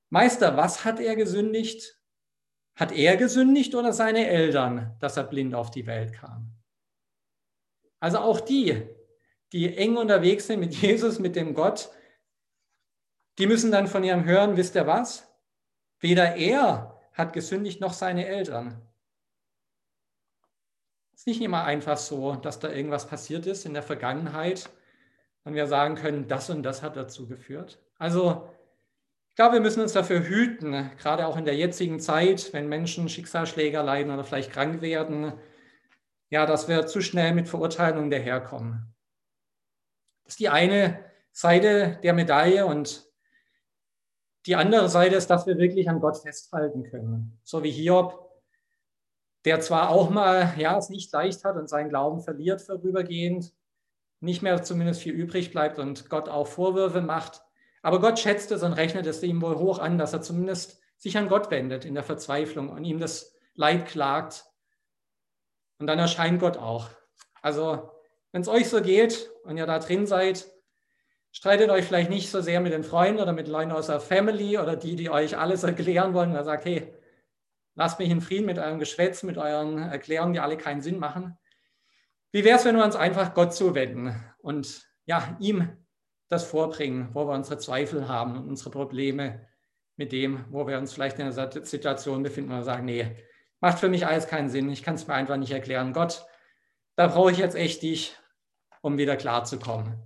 Meister, 0.08 0.56
was 0.56 0.86
hat 0.86 0.98
er 0.98 1.14
gesündigt? 1.14 1.95
Hat 2.76 2.92
er 2.92 3.16
gesündigt 3.16 3.74
oder 3.74 3.92
seine 3.92 4.28
Eltern, 4.28 4.94
dass 5.00 5.16
er 5.16 5.24
blind 5.24 5.54
auf 5.54 5.70
die 5.70 5.86
Welt 5.86 6.12
kam? 6.12 6.52
Also 8.00 8.18
auch 8.18 8.40
die, 8.40 8.82
die 9.52 9.76
eng 9.76 9.96
unterwegs 9.96 10.46
sind 10.46 10.60
mit 10.60 10.74
Jesus, 10.82 11.18
mit 11.18 11.36
dem 11.36 11.54
Gott, 11.54 11.90
die 13.38 13.46
müssen 13.46 13.72
dann 13.72 13.86
von 13.86 14.04
ihrem 14.04 14.24
hören, 14.24 14.56
wisst 14.56 14.74
ihr 14.74 14.86
was? 14.86 15.26
Weder 16.00 16.36
er 16.36 17.00
hat 17.12 17.32
gesündigt 17.32 17.80
noch 17.80 17.94
seine 17.94 18.26
Eltern. 18.26 18.82
Es 21.14 21.20
ist 21.20 21.26
nicht 21.28 21.40
immer 21.40 21.64
einfach 21.64 21.96
so, 21.96 22.34
dass 22.34 22.58
da 22.58 22.70
irgendwas 22.70 23.06
passiert 23.06 23.46
ist 23.46 23.64
in 23.64 23.72
der 23.72 23.82
Vergangenheit 23.82 24.68
und 25.44 25.54
wir 25.54 25.66
sagen 25.66 25.94
können, 25.94 26.28
das 26.28 26.50
und 26.50 26.62
das 26.62 26.82
hat 26.82 26.96
dazu 26.96 27.26
geführt. 27.26 27.78
Also 27.96 28.50
glaube, 29.36 29.54
wir 29.54 29.60
müssen 29.60 29.82
uns 29.82 29.92
dafür 29.92 30.20
hüten, 30.20 30.90
gerade 30.98 31.26
auch 31.26 31.36
in 31.36 31.44
der 31.44 31.56
jetzigen 31.56 32.00
Zeit, 32.00 32.52
wenn 32.52 32.68
Menschen 32.68 33.08
Schicksalsschläger 33.08 33.82
leiden 33.82 34.12
oder 34.12 34.24
vielleicht 34.24 34.50
krank 34.50 34.80
werden, 34.80 35.32
ja, 36.30 36.46
dass 36.46 36.68
wir 36.68 36.86
zu 36.86 37.00
schnell 37.00 37.34
mit 37.34 37.48
Verurteilungen 37.48 38.10
daherkommen. 38.10 38.94
Das 40.24 40.34
ist 40.34 40.40
die 40.40 40.48
eine 40.48 41.04
Seite 41.32 42.00
der 42.02 42.14
Medaille 42.14 42.66
und 42.66 43.06
die 44.46 44.56
andere 44.56 44.88
Seite 44.88 45.16
ist, 45.16 45.28
dass 45.28 45.46
wir 45.46 45.58
wirklich 45.58 45.88
an 45.88 46.00
Gott 46.00 46.18
festhalten 46.18 46.84
können. 46.84 47.38
So 47.44 47.62
wie 47.62 47.70
Hiob, 47.70 48.30
der 49.44 49.60
zwar 49.60 49.90
auch 49.90 50.10
mal, 50.10 50.54
ja, 50.56 50.78
es 50.78 50.88
nicht 50.88 51.12
leicht 51.12 51.44
hat 51.44 51.56
und 51.56 51.68
seinen 51.68 51.90
Glauben 51.90 52.20
verliert 52.20 52.62
vorübergehend, 52.62 53.52
nicht 54.20 54.42
mehr 54.42 54.62
zumindest 54.62 55.02
viel 55.02 55.12
übrig 55.12 55.52
bleibt 55.52 55.78
und 55.78 56.08
Gott 56.08 56.28
auch 56.28 56.46
Vorwürfe 56.46 57.02
macht. 57.02 57.45
Aber 57.86 58.00
Gott 58.00 58.18
schätzt 58.18 58.50
es 58.50 58.64
und 58.64 58.72
rechnet 58.72 59.06
es 59.06 59.22
ihm 59.22 59.40
wohl 59.40 59.54
hoch 59.58 59.78
an, 59.78 59.96
dass 59.96 60.12
er 60.12 60.20
zumindest 60.20 60.80
sich 60.96 61.16
an 61.16 61.28
Gott 61.28 61.52
wendet 61.52 61.84
in 61.84 61.94
der 61.94 62.02
Verzweiflung 62.02 62.68
und 62.68 62.82
ihm 62.84 62.98
das 62.98 63.36
Leid 63.54 63.86
klagt. 63.86 64.44
Und 65.78 65.86
dann 65.86 66.00
erscheint 66.00 66.40
Gott 66.40 66.56
auch. 66.56 66.90
Also, 67.42 67.92
wenn 68.32 68.42
es 68.42 68.48
euch 68.48 68.68
so 68.68 68.82
geht 68.82 69.30
und 69.44 69.56
ihr 69.56 69.66
da 69.66 69.78
drin 69.78 70.04
seid, 70.08 70.46
streitet 71.30 71.70
euch 71.70 71.84
vielleicht 71.84 72.10
nicht 72.10 72.28
so 72.28 72.40
sehr 72.40 72.58
mit 72.58 72.72
den 72.72 72.82
Freunden 72.82 73.22
oder 73.22 73.32
mit 73.32 73.46
Leuten 73.46 73.70
aus 73.70 73.86
der 73.86 74.00
Family 74.00 74.58
oder 74.58 74.74
die, 74.74 74.96
die 74.96 75.08
euch 75.08 75.38
alles 75.38 75.62
erklären 75.62 76.12
wollen. 76.12 76.36
Und 76.36 76.44
sagt, 76.44 76.64
hey, 76.64 76.92
lasst 77.76 78.00
mich 78.00 78.10
in 78.10 78.20
Frieden 78.20 78.46
mit 78.46 78.58
eurem 78.58 78.80
Geschwätz, 78.80 79.22
mit 79.22 79.38
euren 79.38 79.78
Erklärungen, 79.78 80.32
die 80.32 80.40
alle 80.40 80.56
keinen 80.56 80.80
Sinn 80.80 80.98
machen. 80.98 81.38
Wie 82.32 82.42
wäre 82.42 82.58
es, 82.58 82.64
wenn 82.64 82.74
wir 82.74 82.84
uns 82.84 82.96
einfach 82.96 83.32
Gott 83.32 83.54
zuwenden 83.54 84.12
und 84.38 84.88
ja, 85.04 85.36
ihm 85.38 85.85
das 86.28 86.44
vorbringen, 86.44 87.10
wo 87.12 87.26
wir 87.26 87.34
unsere 87.34 87.58
Zweifel 87.58 88.08
haben 88.08 88.36
und 88.36 88.48
unsere 88.48 88.70
Probleme 88.70 89.46
mit 89.96 90.12
dem, 90.12 90.44
wo 90.50 90.66
wir 90.66 90.78
uns 90.78 90.92
vielleicht 90.92 91.18
in 91.18 91.26
einer 91.26 91.64
Situation 91.64 92.22
befinden 92.22 92.52
und 92.52 92.64
sagen, 92.64 92.84
nee, 92.84 93.16
macht 93.60 93.78
für 93.78 93.88
mich 93.88 94.06
alles 94.06 94.26
keinen 94.26 94.50
Sinn, 94.50 94.70
ich 94.70 94.82
kann 94.82 94.96
es 94.96 95.06
mir 95.06 95.14
einfach 95.14 95.36
nicht 95.36 95.52
erklären. 95.52 95.92
Gott, 95.92 96.26
da 96.96 97.06
brauche 97.06 97.32
ich 97.32 97.38
jetzt 97.38 97.56
echt 97.56 97.82
dich, 97.82 98.16
um 98.82 98.98
wieder 98.98 99.16
klarzukommen. 99.16 100.02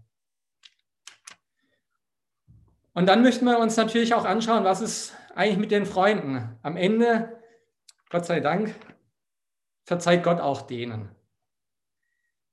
Und 2.93 3.07
dann 3.07 3.23
möchten 3.23 3.45
wir 3.45 3.59
uns 3.59 3.77
natürlich 3.77 4.15
auch 4.15 4.25
anschauen, 4.25 4.65
was 4.65 4.81
ist 4.81 5.15
eigentlich 5.35 5.59
mit 5.59 5.71
den 5.71 5.87
Freunden. 5.87 6.59
Am 6.63 6.77
Ende, 6.77 7.41
Gott 8.11 8.27
sei 8.27 8.41
Dank, 8.41 8.75
verzeiht 9.85 10.23
Gott 10.23 10.41
auch 10.41 10.63
denen. 10.63 11.15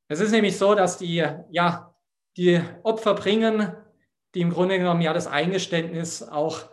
Es 0.07 0.19
ist 0.19 0.31
nämlich 0.31 0.57
so, 0.57 0.73
dass 0.73 0.97
die, 0.97 1.25
ja, 1.49 1.96
die 2.37 2.61
Opfer 2.83 3.15
bringen, 3.15 3.73
die 4.35 4.41
im 4.41 4.51
Grunde 4.51 4.77
genommen 4.77 5.01
ja 5.01 5.13
das 5.13 5.27
Eingeständnis 5.27 6.21
auch 6.21 6.65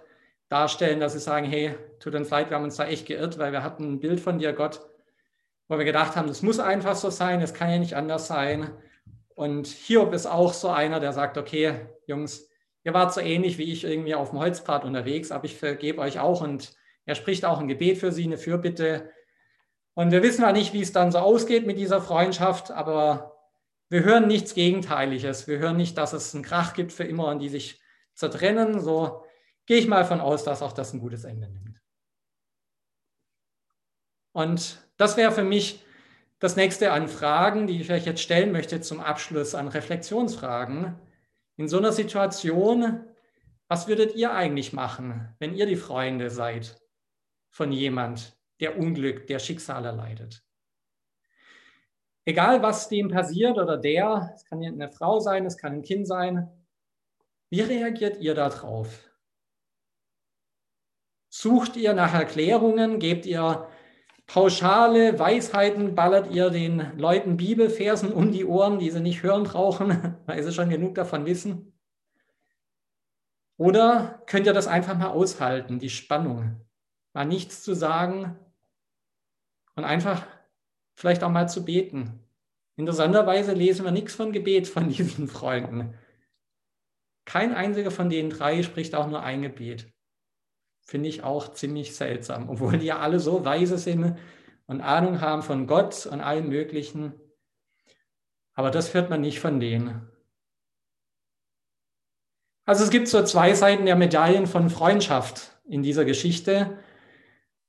darstellen, 0.49 1.01
dass 1.01 1.15
sie 1.15 1.19
sagen, 1.19 1.47
hey, 1.47 1.75
tut 1.99 2.15
uns 2.15 2.31
leid, 2.31 2.51
wir 2.51 2.57
haben 2.57 2.65
uns 2.65 2.77
da 2.77 2.87
echt 2.87 3.07
geirrt, 3.07 3.39
weil 3.39 3.53
wir 3.53 3.63
hatten 3.63 3.95
ein 3.95 4.01
Bild 4.01 4.21
von 4.21 4.39
dir, 4.39 4.53
Gott, 4.53 4.81
wo 5.69 5.79
wir 5.79 5.85
gedacht 5.85 6.17
haben, 6.17 6.29
das 6.29 6.43
muss 6.43 6.61
einfach 6.61 6.95
so 6.95 7.09
sein, 7.11 7.41
es 7.41 7.55
kann 7.55 7.71
ja 7.71 7.79
nicht 7.79 7.97
anders 7.97 8.27
sein. 8.27 8.71
Und 9.35 9.67
Hiob 9.67 10.13
ist 10.13 10.27
auch 10.27 10.53
so 10.53 10.69
einer, 10.69 11.01
der 11.01 11.13
sagt, 11.13 11.39
okay, 11.39 11.87
Jungs, 12.07 12.49
ihr 12.85 12.93
wart 12.93 13.15
so 13.15 13.21
ähnlich 13.21 13.57
wie 13.57 13.73
ich 13.73 13.85
irgendwie 13.85 14.15
auf 14.15 14.31
dem 14.31 14.39
Holzpfad 14.39 14.85
unterwegs, 14.85 15.33
aber 15.33 15.47
ich 15.47 15.57
vergebe 15.57 16.01
euch 16.03 16.21
auch. 16.21 16.43
Und 16.43 16.77
er 17.07 17.15
spricht 17.15 17.45
auch 17.45 17.59
ein 17.59 17.69
Gebet 17.69 17.99
für 17.99 18.13
sie, 18.13 18.25
eine 18.25 18.37
Fürbitte. 18.37 19.11
Und 19.95 20.13
wir 20.13 20.23
wissen 20.23 20.43
ja 20.43 20.53
nicht, 20.53 20.75
wie 20.75 20.83
es 20.83 20.93
dann 20.93 21.11
so 21.11 21.19
ausgeht 21.19 21.67
mit 21.67 21.79
dieser 21.79 22.03
Freundschaft, 22.03 22.71
aber 22.71 23.34
wir 23.95 24.03
hören 24.03 24.27
nichts 24.27 24.55
Gegenteiliges. 24.55 25.47
Wir 25.47 25.61
hören 25.61 25.77
nicht, 25.77 25.97
dass 25.97 26.15
es 26.15 26.35
einen 26.35 26.43
Krach 26.43 26.75
gibt 26.75 26.91
für 26.91 27.05
immer 27.05 27.29
und 27.29 27.39
die 27.39 27.49
sich 27.49 27.81
zertrennen. 28.15 28.81
So 28.81 29.23
gehe 29.67 29.77
ich 29.77 29.87
mal 29.87 30.05
von 30.05 30.21
aus, 30.21 30.43
dass 30.43 30.63
auch 30.63 30.73
das 30.73 30.93
ein 30.93 30.99
gutes 30.99 31.23
Ende 31.23 31.49
nimmt. 31.49 31.81
Und 34.33 34.85
das 34.97 35.17
wäre 35.17 35.31
für 35.31 35.45
mich 35.45 35.85
das 36.41 36.57
nächste 36.57 36.91
an 36.91 37.07
Fragen, 37.07 37.69
die 37.69 37.81
ich 37.81 37.93
euch 37.93 38.05
jetzt 38.05 38.21
stellen 38.21 38.51
möchte 38.51 38.81
zum 38.81 38.99
Abschluss 38.99 39.55
an 39.55 39.69
Reflexionsfragen. 39.69 40.99
In 41.55 41.69
so 41.69 41.79
einer 41.79 41.93
Situation, 41.93 43.05
was 43.69 43.87
würdet 43.87 44.17
ihr 44.17 44.33
eigentlich 44.33 44.73
machen, 44.73 45.33
wenn 45.39 45.55
ihr 45.55 45.67
die 45.67 45.77
Freunde 45.77 46.31
seid 46.31 46.83
von 47.49 47.71
jemand, 47.71 48.37
der 48.59 48.77
Unglück, 48.77 49.29
der 49.29 49.39
Schicksale 49.39 49.93
leidet. 49.93 50.45
Egal, 52.25 52.63
was 52.63 52.89
dem 52.89 53.09
passiert 53.09 53.59
oder 53.59 53.77
der, 53.77 54.33
es 54.35 54.45
kann 54.45 54.63
eine 54.63 54.91
Frau 54.91 55.21
sein, 55.21 55.45
es 55.45 55.59
kann 55.59 55.75
ein 55.75 55.83
Kind 55.83 56.07
sein, 56.07 56.49
wie 57.51 57.61
reagiert 57.61 58.19
ihr 58.21 58.35
darauf? 58.35 59.11
Sucht 61.29 61.77
ihr 61.77 61.93
nach 61.93 62.15
Erklärungen? 62.15 62.99
Gebt 62.99 63.27
ihr 63.27 63.69
pauschale 64.27 65.19
Weisheiten? 65.19 65.95
Ballert 65.95 66.33
ihr 66.33 66.51
den 66.51 66.97
Leuten 66.97 67.37
Bibelfersen 67.37 68.13
um 68.13 68.33
die 68.33 68.45
Ohren, 68.45 68.79
die 68.79 68.91
sie 68.91 69.01
nicht 69.01 69.23
hören 69.23 69.45
brauchen, 69.45 70.17
weil 70.27 70.43
sie 70.43 70.53
schon 70.53 70.71
genug 70.71 70.95
davon 70.95 71.27
wissen? 71.27 71.79
Oder 73.57 74.23
könnt 74.27 74.47
ihr 74.47 74.53
das 74.53 74.67
einfach 74.67 74.97
mal 74.97 75.11
aushalten, 75.11 75.79
die 75.79 75.91
Spannung? 75.91 76.61
Mal 77.13 77.27
nichts 77.27 77.63
zu 77.63 77.75
sagen, 77.75 78.37
und 79.77 79.85
einfach 79.85 80.27
vielleicht 80.95 81.23
auch 81.23 81.31
mal 81.31 81.49
zu 81.49 81.65
beten. 81.65 82.21
Interessanterweise 82.77 83.53
lesen 83.53 83.85
wir 83.85 83.93
nichts 83.93 84.15
von 84.15 84.33
Gebet 84.33 84.67
von 84.67 84.89
diesen 84.91 85.29
Freunden. 85.29 85.95
Kein 87.25 87.55
einziger 87.55 87.91
von 87.91 88.11
den 88.11 88.31
drei 88.31 88.63
spricht 88.63 88.95
auch 88.95 89.07
nur 89.07 89.23
ein 89.23 89.43
Gebet. 89.43 89.93
Finde 90.83 91.09
ich 91.09 91.23
auch 91.23 91.53
ziemlich 91.53 91.97
seltsam, 91.97 92.49
obwohl 92.49 92.79
die 92.79 92.87
ja 92.87 92.99
alle 92.99 93.21
so 93.21 93.45
weise 93.45 93.79
sind 93.79 94.17
und 94.67 94.81
Ahnung 94.81 95.21
haben 95.21 95.43
von 95.43 95.67
Gott 95.67 96.07
und 96.07 96.21
allem 96.21 96.49
Möglichen. 96.49 97.15
Aber 98.55 98.71
das 98.71 98.95
hört 98.95 99.11
man 99.11 99.21
nicht 99.21 99.41
von 99.41 99.61
denen. 99.61 100.09
Also 102.67 102.85
es 102.85 102.91
gibt 102.91 103.09
so 103.09 103.23
zwei 103.25 103.53
Seiten 103.53 103.85
der 103.85 103.97
Medaillen 103.97 104.47
von 104.47 104.71
Freundschaft 104.71 105.61
in 105.69 105.83
dieser 105.83 106.05
Geschichte. 106.05 106.79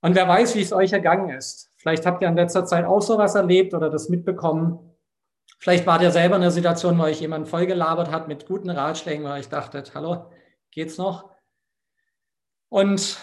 Und 0.02 0.16
wer 0.16 0.28
weiß, 0.28 0.56
wie 0.56 0.62
es 0.62 0.72
euch 0.72 0.94
ergangen 0.94 1.30
ist. 1.36 1.75
Vielleicht 1.86 2.08
habt 2.08 2.24
ihr 2.24 2.28
in 2.30 2.36
letzter 2.36 2.65
Zeit 2.65 2.84
auch 2.84 3.02
sowas 3.02 3.36
erlebt 3.36 3.76
oder 3.76 3.91
das 3.91 4.10
mitbekommen. 4.10 4.80
Vielleicht 5.60 5.86
wart 5.86 6.02
ihr 6.02 6.10
selber 6.10 6.36
in 6.36 6.41
einer 6.41 6.50
Situation, 6.50 6.98
wo 6.98 7.04
euch 7.04 7.21
jemand 7.21 7.48
vollgelabert 7.48 8.10
hat 8.10 8.28
mit 8.28 8.48
guten 8.48 8.71
Ratschlägen, 8.71 9.24
weil 9.24 9.41
ich 9.41 9.50
dachtet, 9.50 9.93
hallo, 9.93 10.32
geht's 10.71 10.98
noch? 10.98 11.30
Und 12.69 13.19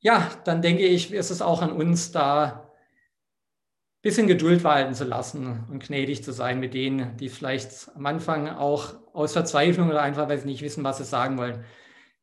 ja, 0.00 0.28
dann 0.42 0.60
denke 0.60 0.82
ich, 0.82 1.12
ist 1.12 1.30
es 1.30 1.40
auch 1.40 1.62
an 1.62 1.70
uns, 1.70 2.10
da 2.10 2.44
ein 2.44 4.02
bisschen 4.02 4.26
Geduld 4.26 4.64
walten 4.64 4.94
zu 4.94 5.04
lassen 5.04 5.64
und 5.70 5.84
gnädig 5.84 6.24
zu 6.24 6.32
sein 6.32 6.58
mit 6.58 6.74
denen, 6.74 7.16
die 7.18 7.28
vielleicht 7.28 7.94
am 7.94 8.06
Anfang 8.06 8.48
auch 8.48 8.94
aus 9.12 9.34
Verzweiflung 9.34 9.88
oder 9.88 10.02
einfach, 10.02 10.28
weil 10.28 10.38
sie 10.38 10.48
nicht 10.48 10.62
wissen, 10.62 10.82
was 10.82 10.98
sie 10.98 11.04
sagen 11.04 11.38
wollen, 11.38 11.64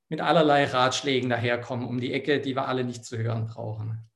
mit 0.09 0.19
allerlei 0.19 0.65
Ratschlägen 0.65 1.29
daherkommen 1.29 1.87
um 1.87 2.01
die 2.01 2.11
Ecke, 2.11 2.41
die 2.41 2.57
wir 2.57 2.67
alle 2.67 2.83
nicht 2.83 3.05
zu 3.05 3.17
hören 3.17 3.45
brauchen. 3.45 4.06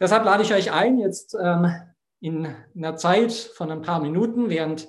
Deshalb 0.00 0.24
lade 0.24 0.42
ich 0.42 0.54
euch 0.54 0.72
ein, 0.72 0.98
jetzt 0.98 1.36
ähm, 1.40 1.72
in 2.20 2.54
einer 2.76 2.96
Zeit 2.96 3.32
von 3.32 3.70
ein 3.72 3.82
paar 3.82 4.00
Minuten, 4.00 4.48
während 4.48 4.88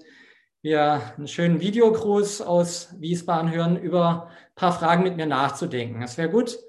wir 0.62 1.02
einen 1.18 1.28
schönen 1.28 1.62
Videogruß 1.62 2.42
aus 2.42 2.94
Wiesbaden 3.00 3.52
hören, 3.52 3.78
über 3.78 4.28
ein 4.28 4.56
paar 4.56 4.74
Fragen 4.74 5.04
mit 5.04 5.16
mir 5.16 5.26
nachzudenken. 5.26 6.02
Es 6.04 6.18
wäre 6.18 6.30
gut, 6.30 6.60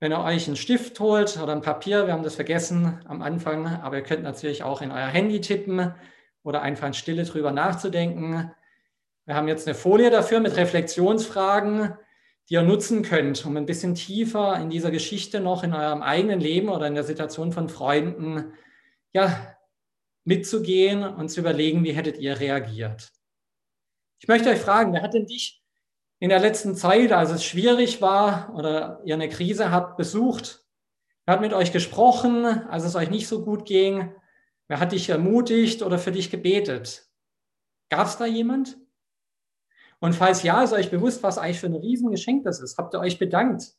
wenn 0.00 0.12
ihr 0.12 0.20
euch 0.20 0.46
einen 0.46 0.56
Stift 0.56 0.98
holt 1.00 1.38
oder 1.40 1.52
ein 1.52 1.62
Papier, 1.62 2.06
wir 2.06 2.12
haben 2.12 2.22
das 2.22 2.36
vergessen 2.36 3.00
am 3.06 3.20
Anfang, 3.22 3.66
aber 3.66 3.96
ihr 3.96 4.02
könnt 4.02 4.22
natürlich 4.22 4.62
auch 4.62 4.80
in 4.80 4.90
euer 4.90 5.06
Handy 5.06 5.40
tippen 5.40 5.94
oder 6.42 6.62
einfach 6.62 6.86
in 6.86 6.94
Stille 6.94 7.24
drüber 7.24 7.52
nachzudenken. 7.52 8.50
Wir 9.26 9.34
haben 9.34 9.48
jetzt 9.48 9.68
eine 9.68 9.74
Folie 9.74 10.10
dafür 10.10 10.40
mit 10.40 10.56
Reflexionsfragen, 10.56 11.94
die 12.48 12.54
ihr 12.54 12.62
nutzen 12.62 13.02
könnt, 13.02 13.44
um 13.44 13.56
ein 13.56 13.66
bisschen 13.66 13.94
tiefer 13.94 14.58
in 14.58 14.70
dieser 14.70 14.90
Geschichte 14.90 15.40
noch 15.40 15.64
in 15.64 15.74
eurem 15.74 16.02
eigenen 16.02 16.40
Leben 16.40 16.68
oder 16.68 16.86
in 16.86 16.94
der 16.94 17.04
Situation 17.04 17.52
von 17.52 17.68
Freunden 17.68 18.52
ja, 19.12 19.54
mitzugehen 20.24 21.02
und 21.02 21.28
zu 21.28 21.40
überlegen, 21.40 21.84
wie 21.84 21.92
hättet 21.92 22.18
ihr 22.18 22.40
reagiert. 22.40 23.10
Ich 24.20 24.28
möchte 24.28 24.50
euch 24.50 24.58
fragen, 24.58 24.92
wer 24.92 25.02
hat 25.02 25.14
denn 25.14 25.26
dich 25.26 25.62
in 26.20 26.30
der 26.30 26.40
letzten 26.40 26.74
Zeit, 26.74 27.12
als 27.12 27.30
es 27.30 27.44
schwierig 27.44 28.00
war 28.00 28.54
oder 28.54 29.00
ihr 29.04 29.14
eine 29.14 29.28
Krise 29.28 29.70
habt, 29.70 29.96
besucht? 29.96 30.64
Wer 31.24 31.34
hat 31.34 31.40
mit 31.40 31.52
euch 31.52 31.72
gesprochen, 31.72 32.44
als 32.44 32.84
es 32.84 32.96
euch 32.96 33.10
nicht 33.10 33.28
so 33.28 33.44
gut 33.44 33.66
ging? 33.66 34.12
Wer 34.68 34.80
hat 34.80 34.92
dich 34.92 35.08
ermutigt 35.08 35.82
oder 35.82 35.98
für 35.98 36.12
dich 36.12 36.30
gebetet? 36.30 37.06
Gab 37.90 38.06
es 38.06 38.16
da 38.16 38.26
jemand? 38.26 38.78
Und 40.00 40.14
falls 40.14 40.42
ja, 40.42 40.62
ist 40.62 40.72
euch 40.72 40.90
bewusst, 40.90 41.22
was 41.22 41.38
eigentlich 41.38 41.60
für 41.60 41.66
ein 41.66 41.74
Riesengeschenk 41.74 42.44
das 42.44 42.60
ist. 42.60 42.78
Habt 42.78 42.94
ihr 42.94 43.00
euch 43.00 43.18
bedankt? 43.18 43.72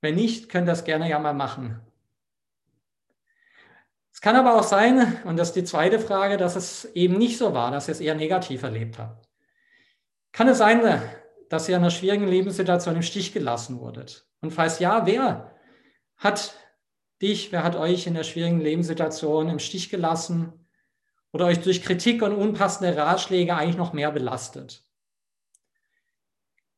Wenn 0.00 0.16
nicht, 0.16 0.50
könnt 0.50 0.68
ihr 0.68 0.72
das 0.72 0.84
gerne 0.84 1.08
ja 1.08 1.18
mal 1.18 1.32
machen. 1.32 1.80
Es 4.12 4.20
kann 4.20 4.36
aber 4.36 4.56
auch 4.56 4.62
sein, 4.62 5.18
und 5.24 5.38
das 5.38 5.48
ist 5.48 5.56
die 5.56 5.64
zweite 5.64 5.98
Frage, 5.98 6.36
dass 6.36 6.56
es 6.56 6.84
eben 6.94 7.16
nicht 7.16 7.38
so 7.38 7.54
war, 7.54 7.70
dass 7.70 7.88
ihr 7.88 7.92
es 7.92 8.00
eher 8.00 8.14
negativ 8.14 8.62
erlebt 8.62 8.98
habt. 8.98 9.28
Kann 10.32 10.48
es 10.48 10.58
sein, 10.58 11.02
dass 11.48 11.68
ihr 11.68 11.76
in 11.76 11.82
einer 11.82 11.90
schwierigen 11.90 12.26
Lebenssituation 12.26 12.96
im 12.96 13.02
Stich 13.02 13.32
gelassen 13.32 13.80
wurdet? 13.80 14.28
Und 14.40 14.50
falls 14.50 14.78
ja, 14.78 15.06
wer 15.06 15.54
hat 16.16 16.54
dich, 17.22 17.50
wer 17.52 17.64
hat 17.64 17.76
euch 17.76 18.06
in 18.06 18.14
der 18.14 18.24
schwierigen 18.24 18.60
Lebenssituation 18.60 19.48
im 19.48 19.58
Stich 19.58 19.88
gelassen 19.88 20.63
oder 21.34 21.46
euch 21.46 21.60
durch 21.60 21.82
Kritik 21.82 22.22
und 22.22 22.32
unpassende 22.32 22.96
Ratschläge 22.96 23.56
eigentlich 23.56 23.76
noch 23.76 23.92
mehr 23.92 24.12
belastet? 24.12 24.84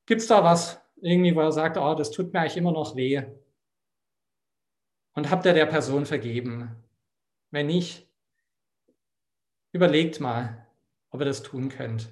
Gibt 0.07 0.23
es 0.23 0.29
da 0.29 0.42
was 0.42 0.81
irgendwie, 0.97 1.35
wo 1.35 1.40
er 1.40 1.53
sagt, 1.53 1.77
oh, 1.77 1.95
das 1.95 2.11
tut 2.11 2.33
mir 2.33 2.40
eigentlich 2.40 2.57
immer 2.57 2.73
noch 2.73 2.97
weh? 2.97 3.23
Und 5.12 5.31
habt 5.31 5.45
ihr 5.45 5.53
der 5.53 5.66
Person 5.66 6.07
vergeben? 6.07 6.75
Wenn 7.51 7.66
nicht, 7.66 8.09
überlegt 9.73 10.21
mal, 10.21 10.66
ob 11.11 11.21
ihr 11.21 11.27
das 11.27 11.42
tun 11.42 11.69
könnt. 11.69 12.09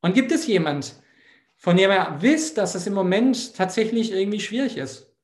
Und 0.00 0.14
gibt 0.14 0.32
es 0.32 0.46
jemand, 0.46 1.02
von 1.56 1.76
dem 1.76 1.90
ihr 1.90 2.16
wisst, 2.20 2.56
dass 2.56 2.74
es 2.74 2.86
im 2.86 2.94
Moment 2.94 3.54
tatsächlich 3.56 4.12
irgendwie 4.12 4.40
schwierig 4.40 4.78
ist? 4.78 5.14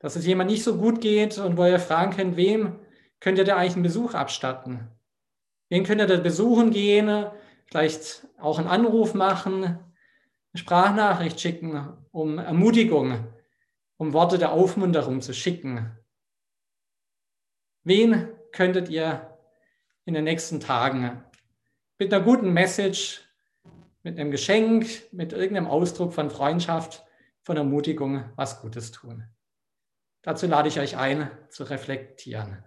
Dass 0.00 0.16
es 0.16 0.26
jemand 0.26 0.50
nicht 0.50 0.64
so 0.64 0.78
gut 0.78 1.00
geht 1.00 1.38
und 1.38 1.56
wo 1.56 1.64
ihr 1.64 1.78
fragen 1.78 2.16
könnt, 2.16 2.36
wem 2.36 2.80
könnt 3.20 3.38
ihr 3.38 3.44
da 3.44 3.56
eigentlich 3.56 3.74
einen 3.74 3.82
Besuch 3.82 4.14
abstatten? 4.14 4.88
Wen 5.68 5.84
könnt 5.84 6.00
ihr 6.00 6.06
da 6.06 6.16
besuchen 6.16 6.70
gehen? 6.70 7.26
Vielleicht 7.66 8.26
auch 8.38 8.58
einen 8.58 8.66
Anruf 8.66 9.14
machen, 9.14 9.64
eine 9.64 9.78
Sprachnachricht 10.54 11.40
schicken, 11.40 11.96
um 12.10 12.38
Ermutigung, 12.38 13.24
um 13.96 14.12
Worte 14.12 14.38
der 14.38 14.50
Aufmunterung 14.52 15.20
zu 15.20 15.32
schicken. 15.32 15.96
Wen 17.84 18.28
könntet 18.52 18.88
ihr 18.88 19.38
in 20.04 20.14
den 20.14 20.24
nächsten 20.24 20.58
Tagen 20.58 21.22
mit 21.98 22.12
einer 22.12 22.24
guten 22.24 22.52
Message, 22.52 23.22
mit 24.02 24.18
einem 24.18 24.30
Geschenk, 24.30 24.88
mit 25.12 25.32
irgendeinem 25.32 25.68
Ausdruck 25.68 26.12
von 26.12 26.30
Freundschaft, 26.30 27.04
von 27.42 27.56
Ermutigung 27.56 28.24
was 28.34 28.60
Gutes 28.60 28.90
tun? 28.90 29.24
Dazu 30.22 30.46
lade 30.46 30.68
ich 30.68 30.80
euch 30.80 30.96
ein, 30.96 31.30
zu 31.48 31.64
reflektieren. 31.64 32.64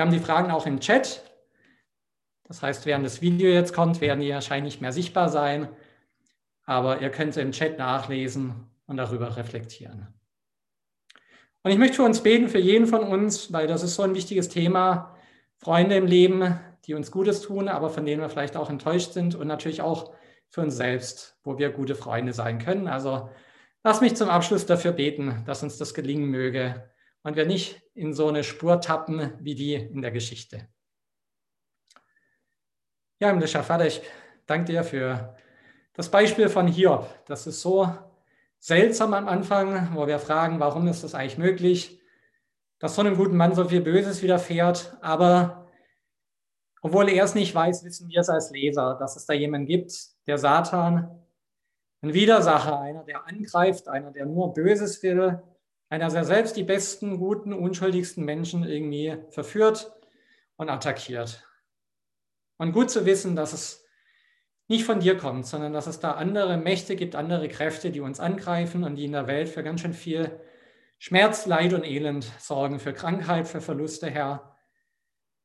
Wir 0.00 0.06
haben 0.06 0.12
die 0.12 0.18
Fragen 0.18 0.50
auch 0.50 0.64
im 0.64 0.80
Chat. 0.80 1.30
Das 2.44 2.62
heißt, 2.62 2.86
während 2.86 3.04
das 3.04 3.20
Video 3.20 3.50
jetzt 3.50 3.74
kommt, 3.74 4.00
werden 4.00 4.20
die 4.20 4.30
wahrscheinlich 4.30 4.80
mehr 4.80 4.94
sichtbar 4.94 5.28
sein. 5.28 5.68
Aber 6.64 7.02
ihr 7.02 7.10
könnt 7.10 7.36
im 7.36 7.52
Chat 7.52 7.76
nachlesen 7.76 8.66
und 8.86 8.96
darüber 8.96 9.36
reflektieren. 9.36 10.06
Und 11.62 11.70
ich 11.70 11.76
möchte 11.76 11.96
für 11.96 12.04
uns 12.04 12.22
beten, 12.22 12.48
für 12.48 12.58
jeden 12.58 12.86
von 12.86 13.02
uns, 13.02 13.52
weil 13.52 13.66
das 13.66 13.82
ist 13.82 13.94
so 13.94 14.02
ein 14.02 14.14
wichtiges 14.14 14.48
Thema. 14.48 15.18
Freunde 15.58 15.96
im 15.96 16.06
Leben, 16.06 16.58
die 16.86 16.94
uns 16.94 17.10
Gutes 17.10 17.42
tun, 17.42 17.68
aber 17.68 17.90
von 17.90 18.06
denen 18.06 18.22
wir 18.22 18.30
vielleicht 18.30 18.56
auch 18.56 18.70
enttäuscht 18.70 19.12
sind 19.12 19.34
und 19.34 19.48
natürlich 19.48 19.82
auch 19.82 20.14
für 20.48 20.62
uns 20.62 20.76
selbst, 20.76 21.36
wo 21.44 21.58
wir 21.58 21.68
gute 21.68 21.94
Freunde 21.94 22.32
sein 22.32 22.58
können. 22.58 22.88
Also 22.88 23.28
lass 23.84 24.00
mich 24.00 24.16
zum 24.16 24.30
Abschluss 24.30 24.64
dafür 24.64 24.92
beten, 24.92 25.42
dass 25.44 25.62
uns 25.62 25.76
das 25.76 25.92
gelingen 25.92 26.30
möge, 26.30 26.90
und 27.22 27.36
wir 27.36 27.46
nicht 27.46 27.82
in 28.00 28.14
so 28.14 28.28
eine 28.28 28.42
Spur 28.42 28.80
tappen 28.80 29.30
wie 29.40 29.54
die 29.54 29.74
in 29.74 30.00
der 30.00 30.10
Geschichte. 30.10 30.66
Ja, 33.20 33.28
himmlischer 33.28 33.62
Vater, 33.62 33.86
ich 33.86 34.00
danke 34.46 34.72
dir 34.72 34.82
für 34.84 35.36
das 35.92 36.10
Beispiel 36.10 36.48
von 36.48 36.66
Hiob. 36.66 37.06
Das 37.26 37.46
ist 37.46 37.60
so 37.60 37.94
seltsam 38.58 39.12
am 39.12 39.28
Anfang, 39.28 39.94
wo 39.94 40.06
wir 40.06 40.18
fragen, 40.18 40.58
warum 40.60 40.88
ist 40.88 41.04
das 41.04 41.14
eigentlich 41.14 41.36
möglich, 41.36 42.00
dass 42.78 42.94
so 42.94 43.02
einem 43.02 43.18
guten 43.18 43.36
Mann 43.36 43.54
so 43.54 43.66
viel 43.66 43.82
Böses 43.82 44.22
widerfährt. 44.22 44.96
Aber 45.02 45.68
obwohl 46.80 47.10
er 47.10 47.24
es 47.24 47.34
nicht 47.34 47.54
weiß, 47.54 47.84
wissen 47.84 48.08
wir 48.08 48.20
es 48.20 48.30
als 48.30 48.50
Leser, 48.50 48.96
dass 48.98 49.14
es 49.14 49.26
da 49.26 49.34
jemanden 49.34 49.66
gibt, 49.66 49.92
der 50.26 50.38
Satan, 50.38 51.22
ein 52.00 52.14
Widersacher, 52.14 52.80
einer, 52.80 53.04
der 53.04 53.26
angreift, 53.26 53.88
einer, 53.88 54.10
der 54.10 54.24
nur 54.24 54.54
Böses 54.54 55.02
will, 55.02 55.42
einer, 55.90 56.08
der 56.08 56.24
selbst 56.24 56.56
die 56.56 56.62
besten, 56.62 57.18
guten, 57.18 57.52
unschuldigsten 57.52 58.24
Menschen 58.24 58.64
irgendwie 58.64 59.16
verführt 59.28 59.92
und 60.56 60.70
attackiert. 60.70 61.44
Und 62.56 62.72
gut 62.72 62.90
zu 62.90 63.04
wissen, 63.06 63.34
dass 63.36 63.52
es 63.52 63.84
nicht 64.68 64.84
von 64.84 65.00
dir 65.00 65.16
kommt, 65.16 65.46
sondern 65.46 65.72
dass 65.72 65.88
es 65.88 65.98
da 65.98 66.12
andere 66.12 66.56
Mächte 66.56 66.94
gibt, 66.94 67.16
andere 67.16 67.48
Kräfte, 67.48 67.90
die 67.90 68.00
uns 68.00 68.20
angreifen 68.20 68.84
und 68.84 68.94
die 68.94 69.06
in 69.06 69.12
der 69.12 69.26
Welt 69.26 69.48
für 69.48 69.64
ganz 69.64 69.80
schön 69.80 69.92
viel 69.92 70.40
Schmerz, 70.98 71.46
Leid 71.46 71.72
und 71.72 71.84
Elend 71.84 72.30
sorgen, 72.38 72.78
für 72.78 72.92
Krankheit, 72.92 73.48
für 73.48 73.60
Verluste, 73.60 74.08
Herr. 74.08 74.56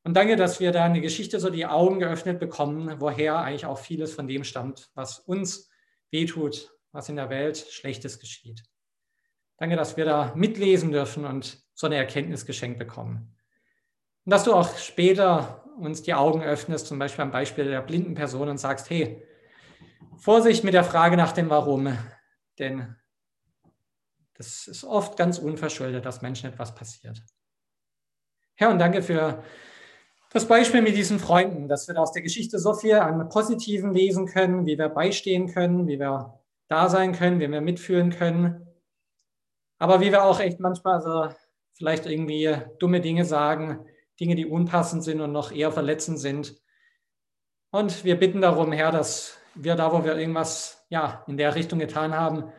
Und 0.04 0.14
danke, 0.14 0.36
dass 0.36 0.60
wir 0.60 0.70
da 0.70 0.86
in 0.86 0.92
der 0.92 1.02
Geschichte 1.02 1.40
so 1.40 1.50
die 1.50 1.66
Augen 1.66 1.98
geöffnet 1.98 2.38
bekommen, 2.38 3.00
woher 3.00 3.38
eigentlich 3.38 3.66
auch 3.66 3.78
vieles 3.78 4.14
von 4.14 4.28
dem 4.28 4.44
stammt, 4.44 4.90
was 4.94 5.18
uns 5.18 5.70
wehtut, 6.12 6.72
was 6.92 7.08
in 7.08 7.16
der 7.16 7.30
Welt 7.30 7.56
Schlechtes 7.56 8.20
geschieht. 8.20 8.62
Danke, 9.58 9.76
dass 9.76 9.96
wir 9.96 10.04
da 10.04 10.32
mitlesen 10.34 10.92
dürfen 10.92 11.24
und 11.24 11.58
so 11.74 11.86
eine 11.86 11.96
Erkenntnis 11.96 12.46
geschenkt 12.46 12.78
bekommen. 12.78 13.34
Und 14.24 14.30
dass 14.30 14.44
du 14.44 14.52
auch 14.52 14.76
später 14.76 15.64
uns 15.78 16.02
die 16.02 16.14
Augen 16.14 16.42
öffnest, 16.42 16.86
zum 16.86 16.98
Beispiel 16.98 17.22
am 17.22 17.30
Beispiel 17.30 17.64
der 17.66 17.82
blinden 17.82 18.14
Person 18.14 18.48
und 18.48 18.58
sagst, 18.58 18.90
hey, 18.90 19.22
Vorsicht 20.16 20.64
mit 20.64 20.74
der 20.74 20.84
Frage 20.84 21.16
nach 21.16 21.32
dem 21.32 21.50
Warum, 21.50 21.96
denn 22.58 22.96
das 24.34 24.66
ist 24.66 24.84
oft 24.84 25.16
ganz 25.16 25.38
unverschuldet, 25.38 26.04
dass 26.04 26.22
Menschen 26.22 26.50
etwas 26.50 26.74
passiert. 26.74 27.22
Herr, 28.54 28.70
und 28.70 28.78
danke 28.78 29.02
für 29.02 29.42
das 30.32 30.46
Beispiel 30.46 30.82
mit 30.82 30.96
diesen 30.96 31.18
Freunden, 31.18 31.68
dass 31.68 31.88
wir 31.88 31.98
aus 31.98 32.12
der 32.12 32.22
Geschichte 32.22 32.58
so 32.58 32.74
viel 32.74 32.94
an 32.94 33.28
Positiven 33.28 33.92
lesen 33.92 34.26
können, 34.26 34.66
wie 34.66 34.78
wir 34.78 34.88
beistehen 34.88 35.52
können, 35.52 35.86
wie 35.86 35.98
wir 35.98 36.40
da 36.68 36.88
sein 36.88 37.12
können, 37.12 37.40
wie 37.40 37.50
wir 37.50 37.60
mitfühlen 37.60 38.10
können. 38.10 38.65
Aber 39.78 40.00
wie 40.00 40.10
wir 40.10 40.24
auch 40.24 40.40
echt 40.40 40.60
manchmal 40.60 41.00
so 41.00 41.28
vielleicht 41.74 42.06
irgendwie 42.06 42.56
dumme 42.78 43.00
Dinge 43.00 43.24
sagen, 43.24 43.86
Dinge, 44.18 44.34
die 44.34 44.46
unpassend 44.46 45.04
sind 45.04 45.20
und 45.20 45.32
noch 45.32 45.52
eher 45.52 45.70
verletzend 45.72 46.18
sind. 46.18 46.54
Und 47.70 48.04
wir 48.04 48.18
bitten 48.18 48.40
darum, 48.40 48.72
Herr, 48.72 48.90
dass 48.90 49.38
wir 49.54 49.74
da, 49.74 49.92
wo 49.92 50.04
wir 50.04 50.16
irgendwas 50.16 50.86
ja, 50.88 51.24
in 51.26 51.36
der 51.36 51.54
Richtung 51.54 51.78
getan 51.78 52.14
haben, 52.14 52.50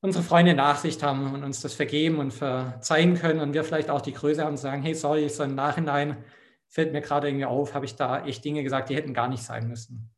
unsere 0.00 0.24
Freunde 0.24 0.54
Nachsicht 0.54 1.02
haben 1.02 1.32
und 1.32 1.44
uns 1.44 1.60
das 1.60 1.74
vergeben 1.74 2.18
und 2.18 2.32
verzeihen 2.32 3.14
können 3.14 3.40
und 3.40 3.54
wir 3.54 3.64
vielleicht 3.64 3.90
auch 3.90 4.00
die 4.00 4.12
Größe 4.12 4.42
haben 4.42 4.52
und 4.52 4.58
sagen, 4.58 4.82
hey, 4.82 4.94
sorry, 4.94 5.28
so 5.28 5.44
im 5.44 5.54
Nachhinein 5.54 6.24
fällt 6.68 6.92
mir 6.92 7.00
gerade 7.00 7.28
irgendwie 7.28 7.46
auf, 7.46 7.74
habe 7.74 7.84
ich 7.84 7.94
da 7.94 8.24
echt 8.26 8.44
Dinge 8.44 8.62
gesagt, 8.62 8.90
die 8.90 8.96
hätten 8.96 9.14
gar 9.14 9.28
nicht 9.28 9.42
sein 9.42 9.68
müssen. 9.68 10.10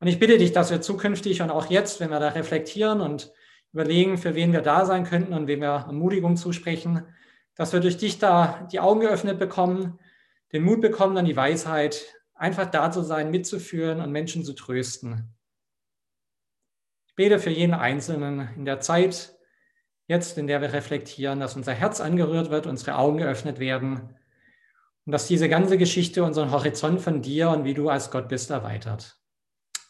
Und 0.00 0.06
ich 0.06 0.18
bitte 0.18 0.38
dich, 0.38 0.52
dass 0.52 0.70
wir 0.70 0.80
zukünftig 0.80 1.42
und 1.42 1.50
auch 1.50 1.66
jetzt, 1.66 1.98
wenn 2.00 2.10
wir 2.10 2.20
da 2.20 2.28
reflektieren 2.28 3.00
und 3.00 3.32
überlegen, 3.72 4.18
für 4.18 4.34
wen 4.34 4.52
wir 4.52 4.62
da 4.62 4.84
sein 4.84 5.04
könnten 5.04 5.34
und 5.34 5.46
wem 5.46 5.60
wir 5.60 5.84
Ermutigung 5.86 6.36
zusprechen, 6.36 7.02
dass 7.54 7.72
wir 7.72 7.80
durch 7.80 7.96
dich 7.96 8.18
da 8.18 8.66
die 8.72 8.80
Augen 8.80 9.00
geöffnet 9.00 9.38
bekommen, 9.38 9.98
den 10.52 10.62
Mut 10.62 10.80
bekommen, 10.80 11.14
dann 11.14 11.24
die 11.24 11.36
Weisheit, 11.36 12.14
einfach 12.34 12.66
da 12.66 12.90
zu 12.90 13.02
sein, 13.02 13.30
mitzuführen 13.30 14.00
und 14.00 14.12
Menschen 14.12 14.44
zu 14.44 14.54
trösten. 14.54 15.34
Ich 17.08 17.14
bete 17.16 17.38
für 17.38 17.50
jeden 17.50 17.74
Einzelnen 17.74 18.48
in 18.56 18.64
der 18.64 18.80
Zeit, 18.80 19.36
jetzt 20.06 20.38
in 20.38 20.46
der 20.46 20.60
wir 20.60 20.72
reflektieren, 20.72 21.40
dass 21.40 21.56
unser 21.56 21.74
Herz 21.74 22.00
angerührt 22.00 22.50
wird, 22.50 22.66
unsere 22.66 22.96
Augen 22.96 23.18
geöffnet 23.18 23.58
werden 23.58 24.16
Und 25.04 25.12
dass 25.12 25.26
diese 25.26 25.48
ganze 25.48 25.78
Geschichte 25.78 26.22
unseren 26.22 26.50
Horizont 26.50 27.00
von 27.00 27.22
dir 27.22 27.50
und 27.50 27.64
wie 27.64 27.74
du 27.74 27.88
als 27.88 28.10
Gott 28.10 28.28
bist 28.28 28.50
erweitert. 28.50 29.18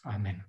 Amen. 0.01 0.48